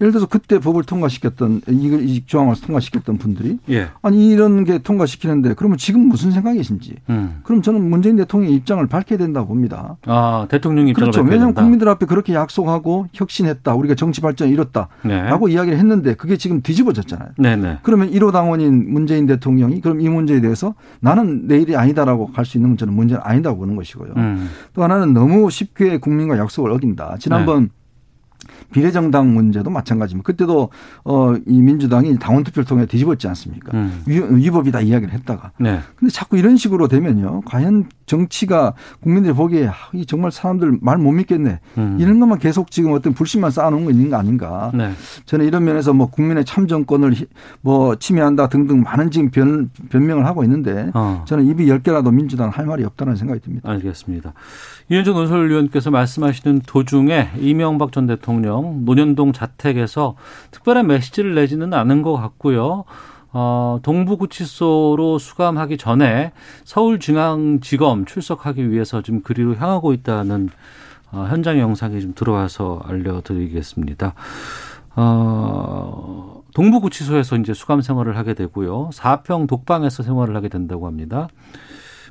[0.01, 3.87] 예를 들어서 그때 법을 통과시켰던 이걸 이 조항을 통과시켰던 분들이 예.
[4.01, 7.39] 아니 이런 게 통과시키는데 그러면 지금 무슨 생각이신지 음.
[7.43, 9.97] 그럼 저는 문재인 대통령의 입장을 밝혀야 된다고 봅니다.
[10.05, 11.27] 아 대통령 입장을 그렇죠.
[11.29, 13.73] 왜냐하면 국민들 앞에 그렇게 약속하고 혁신했다.
[13.75, 15.53] 우리가 정치 발전을 이뤘다라고 네.
[15.53, 17.29] 이야기를 했는데 그게 지금 뒤집어졌잖아요.
[17.37, 17.55] 네네.
[17.61, 17.77] 네.
[17.83, 22.69] 그러면 1호 당원인 문재인 대통령이 그럼 이 문제에 대해서 나는 내일이 아니다라고 갈 수 있는
[22.69, 24.13] 문제는 문제는 아니다고 보는 것이고요.
[24.17, 24.49] 음.
[24.73, 27.17] 또 하나는 너무 쉽게 국민과 약속을 어긴다.
[27.19, 27.69] 지난번 네.
[28.71, 30.25] 비례정당 문제도 마찬가지입니다.
[30.25, 30.69] 그때도
[31.03, 33.71] 어이 민주당이 당원 투표를 통해 뒤집었지 않습니까?
[33.75, 34.03] 음.
[34.05, 35.51] 위법이다 이야기를 했다가.
[35.59, 35.79] 네.
[35.95, 37.41] 근데 자꾸 이런 식으로 되면요.
[37.45, 41.59] 과연 정치가 국민들이 보기에 아, 이 정말 사람들 말 못 믿겠네.
[41.77, 41.97] 음.
[41.99, 44.69] 이런 것만 계속 지금 어떤 불신만 쌓아놓은 거 있는 거 아닌가.
[44.73, 44.91] 네.
[45.25, 47.15] 저는 이런 면에서 뭐 국민의 참정권을
[47.61, 51.23] 뭐 침해한다 등등 많은 지금 변, 변명을 하고 있는데 어.
[51.25, 53.69] 저는 입이 열 개라도 민주당 할 말이 없다는 생각이 듭니다.
[53.69, 54.33] 알겠습니다.
[54.91, 60.15] 이현정 논설위원께서 말씀하시는 도중에 이명박 전 대통령 논현동 자택에서
[60.49, 62.85] 특별한 메시지를 내지는 않은 것 같고요.
[63.31, 66.31] 어, 동부구치소로 수감하기 전에
[66.63, 70.49] 서울중앙지검 출석하기 위해서 지금 그리로 향하고 있다는
[71.11, 74.15] 어, 현장 영상이 좀 들어와서 알려드리겠습니다.
[74.95, 78.89] 어, 동부구치소에서 이제 수감 생활을 하게 되고요.
[78.91, 81.27] 사평 독방에서 생활을 하게 된다고 합니다.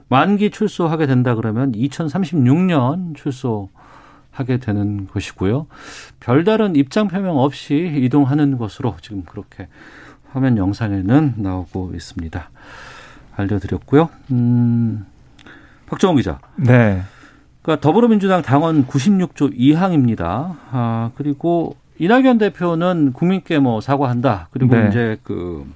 [0.08, 5.66] 만기 출소하게 된다 그러면 2036년 출소하게 되는 것이고요.
[6.20, 9.68] 별다른 입장 표명 없이 이동하는 것으로 지금 그렇게
[10.30, 12.50] 화면 영상에는 나오고 있습니다.
[13.36, 14.08] 알려드렸고요.
[14.32, 15.06] 음,
[15.86, 16.40] 박정호 기자.
[16.56, 17.02] 네.
[17.62, 20.56] 그러니까 더불어민주당 당원 96조 2항입니다.
[20.70, 24.48] 아, 그리고 이낙연 대표는 국민께 뭐 사과한다.
[24.52, 24.88] 그리고 네.
[24.88, 25.66] 이제 그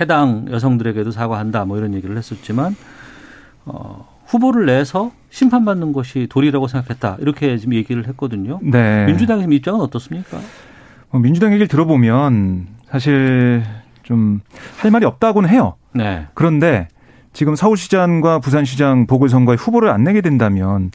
[0.00, 1.64] 해당 여성들에게도 사과한다.
[1.64, 2.74] 뭐 이런 얘기를 했었지만
[3.66, 7.18] 어, 후보를 내서 심판받는 것이 도리라고 생각했다.
[7.20, 8.58] 이렇게 지금 얘기를 했거든요.
[8.62, 9.06] 네.
[9.06, 10.38] 민주당의 입장은 어떻습니까?
[11.10, 13.62] 어, 민주당 얘기를 들어보면 사실
[14.02, 14.40] 좀
[14.78, 15.74] 할 말이 없다고는 해요.
[15.92, 16.26] 네.
[16.34, 16.88] 그런데
[17.32, 20.90] 지금 서울시장과 부산시장 보궐선거에 후보를 안 내게 된다면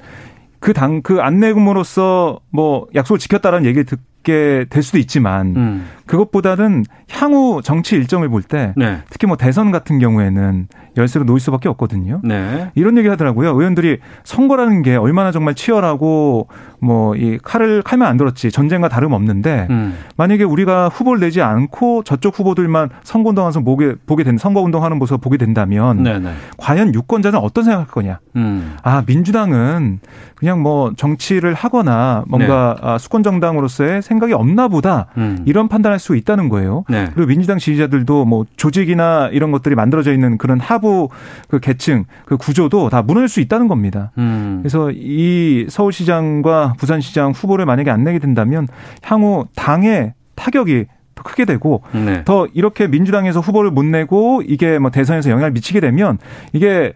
[0.59, 5.87] 그 당, 그 안내금으로서 뭐 약속을 지켰다라는 얘기를 듣, 있게 될 수도 있지만 음.
[6.11, 9.01] 그것보다는 향후 정치 일정을 볼때 네.
[9.09, 12.19] 특히 뭐 대선 같은 경우에는 열쇠로 놓을 수밖에 없거든요.
[12.23, 12.69] 네.
[12.75, 13.51] 이런 얘기 하더라고요.
[13.51, 16.47] 의원들이 선거라는 게 얼마나 정말 치열하고
[16.79, 19.95] 뭐 이 칼을 칼만 안 들었지 전쟁과 다름 없는데 음.
[20.17, 25.19] 만약에 우리가 후보를 내지 않고 저쪽 후보들만 선거 운동하면서 보게 보게 된 선거 운동하는 모습을
[25.19, 26.19] 보게 된다면 네네.
[26.19, 26.33] 네.
[26.57, 28.19] 과연 유권자는 어떤 생각할 거냐?
[28.35, 28.75] 음.
[28.81, 29.99] 아 민주당은
[30.35, 32.87] 그냥 뭐 정치를 하거나 뭔가 네.
[32.87, 35.43] 아, 수권 정당으로서의 생각이 없나 보다 음.
[35.45, 36.83] 이런 판단할 수 있다는 거예요.
[36.89, 37.09] 네.
[37.13, 41.07] 그리고 민주당 지지자들도 뭐 조직이나 이런 것들이 만들어져 있는 그런 하부
[41.47, 44.11] 그 계층 그 구조도 다 무너질 수 있다는 겁니다.
[44.17, 44.59] 음.
[44.61, 48.67] 그래서 이 서울시장과 부산시장 후보를 만약에 안 내게 된다면
[49.03, 50.85] 향후 당의 타격이
[51.15, 52.23] 더 크게 되고 네.
[52.25, 56.17] 더 이렇게 민주당에서 후보를 못 내고 이게 뭐 대선에서 영향을 미치게 되면
[56.53, 56.93] 이게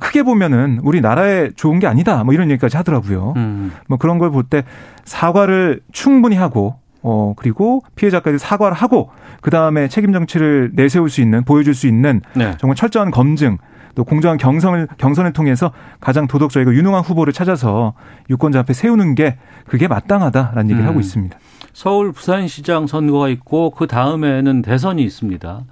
[0.00, 2.22] 크게 보면은 우리 나라에 좋은 게 아니다.
[2.24, 3.34] 뭐 이런 얘기까지 하더라고요.
[3.36, 3.72] 음.
[3.86, 4.64] 뭐 그런 걸 볼 때
[5.04, 11.44] 사과를 충분히 하고 어 그리고 피해자까지 사과를 하고 그 다음에 책임 정치를 내세울 수 있는
[11.44, 12.54] 보여줄 수 있는 네.
[12.58, 13.58] 정말 철저한 검증
[13.94, 17.94] 또 공정한 경선을 경선을 통해서 가장 도덕적이고 유능한 후보를 찾아서
[18.30, 20.88] 유권자 앞에 세우는 게 그게 마땅하다라는 얘기를 음.
[20.88, 21.36] 하고 있습니다.
[21.72, 25.64] 서울 부산시장 선거가 있고 그 다음에는 대선이 있습니다.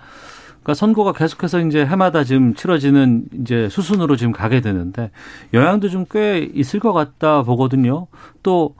[0.63, 5.11] 그러니까 선거가 계속해서 이제 해마다 지금 치러지는 이제 수순으로 지금 가게 되는데
[5.55, 8.09] 영향도 좀 꽤 있을 것 같다 보거든요.
[8.43, 8.75] 또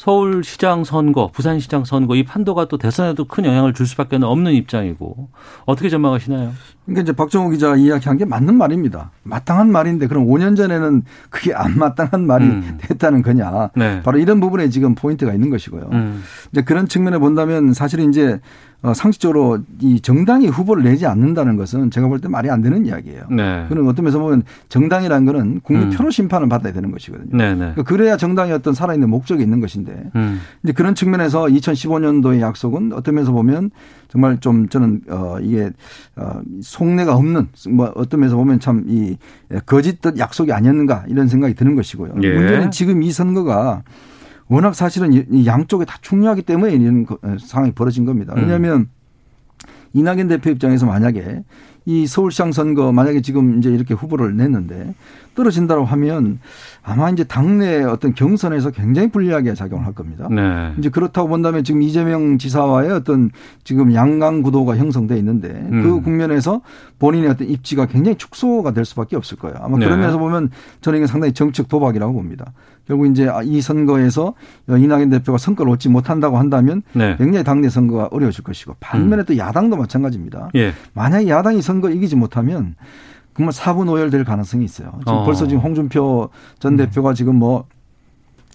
[0.00, 5.28] 서울시장 선거, 부산시장 선거 이 판도가 또 대선에도 큰 영향을 줄 수밖에 없는 입장이고
[5.66, 6.54] 어떻게 전망하시나요?
[6.86, 9.10] 그러니까 이제 박정호 기자 이야기한 게 맞는 말입니다.
[9.24, 12.78] 마땅한 말인데 그럼 5년 전에는 그게 안 마땅한 말이 음.
[12.80, 13.72] 됐다는 거냐?
[13.76, 14.00] 네.
[14.02, 15.90] 바로 이런 부분에 지금 포인트가 있는 것이고요.
[15.92, 16.22] 음.
[16.50, 18.40] 이제 그런 측면에 본다면 사실은 이제
[18.82, 23.24] 어, 상식적으로 이 정당이 후보를 내지 않는다는 것은 제가 볼 때 말이 안 되는 이야기예요.
[23.30, 23.66] 네.
[23.68, 25.90] 그런 어떤 면에서 보면 정당이라는 거는 국민 음.
[25.90, 27.36] 표로 심판을 받아야 되는 것이거든요.
[27.36, 27.58] 네, 네.
[27.58, 30.40] 그러니까 그래야 정당이 어떤 살아있는 목적이 있는 것인데 음.
[30.62, 33.70] 이제 그런 측면에서 2015년도의 약속은 어떤 면에서 보면
[34.08, 35.70] 정말 좀 저는 어 이게
[36.16, 39.16] 어 속내가 없는 뭐 어떤 면에서 보면 참 이
[39.66, 42.14] 거짓 약속이 아니었는가 이런 생각이 드는 것이고요.
[42.22, 42.34] 예.
[42.34, 43.82] 문제는 지금 이 선거가
[44.50, 47.06] 워낙 사실은 이 양쪽에 다 충류하기 때문에 이런
[47.38, 48.34] 상황이 벌어진 겁니다.
[48.36, 48.42] 음.
[48.42, 48.88] 왜냐하면 음.
[49.92, 51.44] 이낙연 대표 입장에서 만약에
[51.86, 54.94] 이 서울시장 선거 만약에 지금 이제 이렇게 후보를 냈는데
[55.34, 56.40] 떨어진다고 하면
[56.90, 60.26] 아마 이제 당내 어떤 경선에서 굉장히 불리하게 작용을 할 겁니다.
[60.28, 60.74] 네.
[60.78, 63.30] 이제 그렇다고 본다면 지금 이재명 지사와의 어떤
[63.62, 65.82] 지금 양강 구도가 형성돼 있는데 음.
[65.84, 66.62] 그 국면에서
[66.98, 69.56] 본인의 어떤 입지가 굉장히 축소가 될 수밖에 없을 거예요.
[69.60, 69.84] 아마 네.
[69.84, 72.52] 그런 면에서 보면 저는 이게 상당히 정책 도박이라고 봅니다.
[72.88, 74.34] 결국 이제 이 선거에서
[74.68, 77.14] 이낙연 대표가 성과를 얻지 못한다고 한다면 네.
[77.18, 79.24] 굉장히 당내 선거가 어려워질 것이고 반면에 음.
[79.26, 80.50] 또 야당도 마찬가지입니다.
[80.56, 80.72] 예.
[80.94, 82.74] 만약에 야당이 선거 이기지 못하면
[83.36, 84.92] 정말 사분 오열될 가능성이 있어요.
[85.00, 85.24] 지금 어.
[85.24, 86.28] 벌써 지금 홍준표
[86.58, 86.76] 전 음.
[86.76, 87.64] 대표가 지금 뭐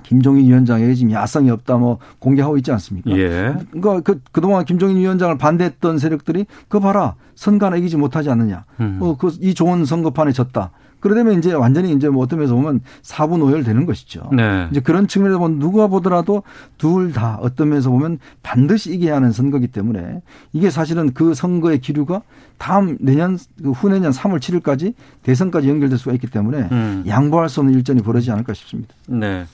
[0.03, 3.09] 김종인 위원장에 지금 야성이 없다 뭐 공개하고 있지 않습니까?
[3.11, 3.55] 예.
[3.71, 8.65] 그러니까 그 그동안 김종인 위원장을 반대했던 세력들이 그 봐라 선거나 이기지 못하지 않느냐.
[8.79, 8.99] 음.
[9.01, 10.71] 어, 그 이 좋은 선거판에 졌다.
[11.05, 14.27] 그러다면 이제 완전히 이제 뭐 어떤 면에서 보면 사분 오열되는 것이죠.
[14.33, 14.67] 네.
[14.71, 16.41] 이제 그런 측면에서 보면 누가 보더라도
[16.79, 22.23] 둘 다 어떤 면에서 보면 반드시 이겨야 하는 선거기 때문에 이게 사실은 그 선거의 기류가
[22.57, 27.03] 다음 내년 그 후내년 3월 7일까지 대선까지 연결될 수가 있기 때문에 음.
[27.05, 28.95] 양보할 수 없는 일전이 벌어지지 않을까 싶습니다.
[29.05, 29.45] 네.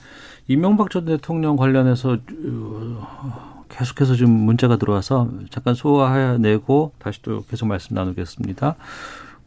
[0.48, 7.94] 이명박 전 대통령 관련해서 어, 계속해서 지금 문자가 들어와서 잠깐 소화해내고 다시 또 계속 말씀
[7.94, 8.76] 나누겠습니다.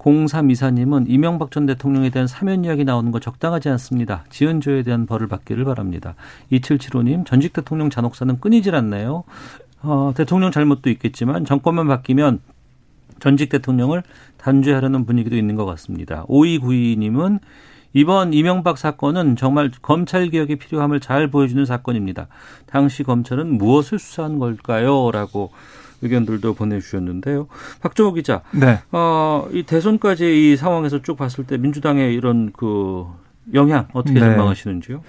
[0.05, 4.23] 0324님은 이명박 전 대통령에 대한 사면 이야기 나오는 거 적당하지 않습니다.
[4.29, 6.15] 지은조에 대한 벌을 받기를 바랍니다.
[6.51, 9.23] 2775님 전직 대통령 잔혹사는 끊이질 않나요?
[9.81, 12.39] 어, 대통령 잘못도 있겠지만 정권만 바뀌면
[13.19, 14.03] 전직 대통령을
[14.37, 16.25] 단죄하려는 분위기도 있는 것 같습니다.
[16.25, 17.39] 5292님은
[17.93, 22.27] 이번 이명박 사건은 정말 검찰 개혁이 필요함을 잘 보여주는 사건입니다.
[22.65, 25.11] 당시 검찰은 무엇을 수사한 걸까요?
[25.11, 25.51] 라고
[26.05, 27.47] 의견들도 보내주셨는데요.
[27.81, 28.79] 박정호 기자, 네.
[28.91, 33.05] 어, 이 대선까지 이 상황에서 쭉 봤을 때 민주당의 이런 그
[33.53, 34.21] 영향 어떻게 네.
[34.21, 35.01] 전망하시는지요?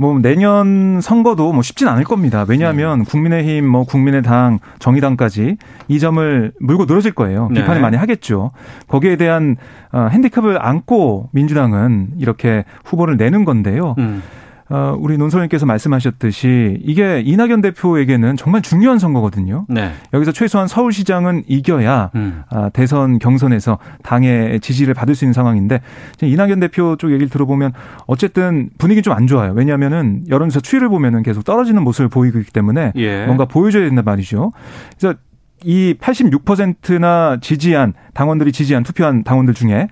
[0.00, 2.44] 뭐 내년 선거도 뭐 쉽진 않을 겁니다.
[2.48, 3.04] 왜냐하면 네.
[3.04, 5.56] 국민의힘, 뭐 국민의당, 정의당까지
[5.88, 7.48] 이 점을 물고 늘어질 거예요.
[7.52, 7.60] 네.
[7.60, 8.52] 비판을 많이 하겠죠.
[8.86, 9.56] 거기에 대한
[9.90, 13.96] 어, 핸디캡을 안고 민주당은 이렇게 후보를 내는 건데요.
[13.98, 14.22] 음.
[14.70, 19.66] 어, 우리 논설님께서 말씀하셨듯이 이게 이낙연 대표에게는 정말 중요한 선거거든요.
[19.68, 19.92] 네.
[20.14, 22.42] 여기서 최소한 서울시장은 이겨야 음.
[22.50, 25.80] 아, 대선 경선에서 당의 지지를 받을 수 있는 상황인데
[26.22, 27.72] 이낙연 대표 쪽 얘기를 들어보면
[28.06, 29.52] 어쨌든 분위기 좀 안 좋아요.
[29.52, 33.24] 왜냐하면은 여론조사 추이를 보면은 계속 떨어지는 모습을 보이고 있기 때문에 예.
[33.26, 34.52] 뭔가 보여줘야 된단 말이죠.
[34.96, 35.18] 그래서
[35.64, 39.88] 이 86%나 지지한 당원들이 지지한 투표한 당원들 중에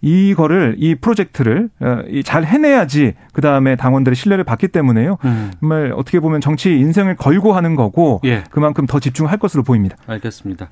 [0.00, 5.18] 이거를 이 프로젝트를 어, 잘 해내야지 그 다음에 당원들의 신뢰를 받기 때문에요.
[5.24, 5.52] 음.
[5.60, 8.44] 정말 어떻게 보면 정치 인생을 걸고 하는 거고 예.
[8.50, 9.96] 그만큼 더 집중할 것으로 보입니다.
[10.06, 10.70] 알겠습니다.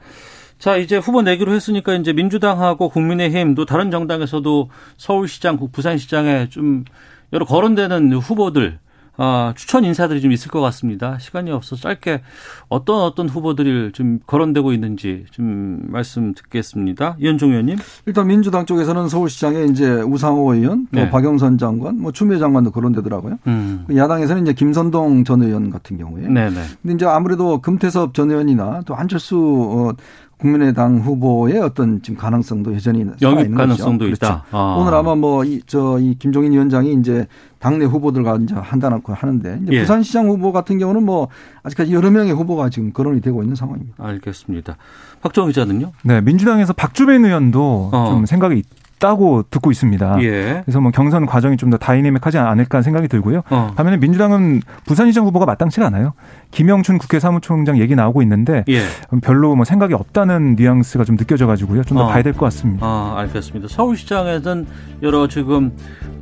[0.58, 6.84] 자, 이제 후보 내기로 했으니까 이제 민주당하고 국민의힘도 다른 정당에서도 서울시장, 부산시장에 좀
[7.32, 8.78] 여러 거론되는 후보들
[9.18, 11.18] 어, 추천 인사들이 좀 있을 것 같습니다.
[11.18, 12.22] 시간이 없어서 짧게
[12.68, 17.16] 어떤 어떤 후보들이 좀 거론되고 있는지 좀 말씀 듣겠습니다.
[17.18, 17.78] 이현종 의원님.
[18.06, 21.10] 일단 민주당 쪽에서는 서울시장에 이제 우상호 의원, 또 네.
[21.10, 23.38] 박영선 장관, 뭐 추미애 장관도 거론되더라고요.
[23.46, 23.84] 음.
[23.86, 26.22] 그 야당에서는 이제 김선동 전 의원 같은 경우에.
[26.22, 26.50] 네네.
[26.50, 26.62] 네.
[26.82, 30.02] 근데 이제 아무래도 금태섭 전 의원이나 또 안철수 어,
[30.38, 34.14] 국민의당 후보의 어떤 지금 가능성도 여전히 영입 있는 가능성도 거죠.
[34.14, 34.42] 있다.
[34.42, 34.56] 그렇죠.
[34.56, 34.76] 아.
[34.78, 37.26] 오늘 아마 뭐이저이 김종인 위원장이 이제
[37.58, 39.80] 당내 후보들과 이제 한다놓고 하는데 이제 예.
[39.80, 41.28] 부산시장 후보 같은 경우는 뭐
[41.62, 43.94] 아직까지 여러 명의 후보가 지금 거론이 되고 있는 상황입니다.
[44.04, 44.76] 알겠습니다.
[45.22, 45.92] 박정희 기자는요?
[46.04, 48.10] 네, 민주당에서 박주변 의원도 어.
[48.10, 48.62] 좀 생각이
[48.96, 50.18] 있다고 듣고 있습니다.
[50.22, 50.62] 예.
[50.64, 53.42] 그래서 뭐 경선 과정이 좀 더 다이내믹하지 않을까 생각이 들고요.
[53.50, 53.72] 어.
[53.74, 56.12] 반면에 민주당은 부산시장 후보가 마땅치가 않아요.
[56.52, 58.82] 김영춘 국회 사무총장 얘기 나오고 있는데 예.
[59.20, 61.82] 별로 뭐 생각이 없다는 뉘앙스가 좀 느껴져 가지고요.
[61.82, 62.06] 좀더 어.
[62.08, 62.86] 봐야 될 것 같습니다.
[62.86, 63.66] 아, 알겠습니다.
[63.68, 64.66] 서울시장에는
[65.02, 65.72] 여러 지금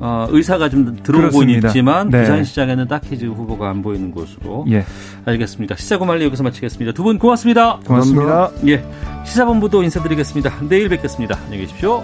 [0.00, 2.22] 어, 의사가 좀 들어오고 있지만 네.
[2.22, 4.64] 부산시장에는 딱히 지금 후보가 안 보이는 곳으로.
[4.70, 4.84] 예.
[5.26, 5.76] 알겠습니다.
[5.76, 6.92] 시사고말리 여기서 마치겠습니다.
[6.92, 7.80] 두분 고맙습니다.
[7.86, 8.50] 고맙습니다.
[8.66, 8.82] 예.
[9.24, 10.50] 시사본부도 인사드리겠습니다.
[10.68, 11.36] 내일 뵙겠습니다.
[11.44, 12.02] 안녕히 계십시오.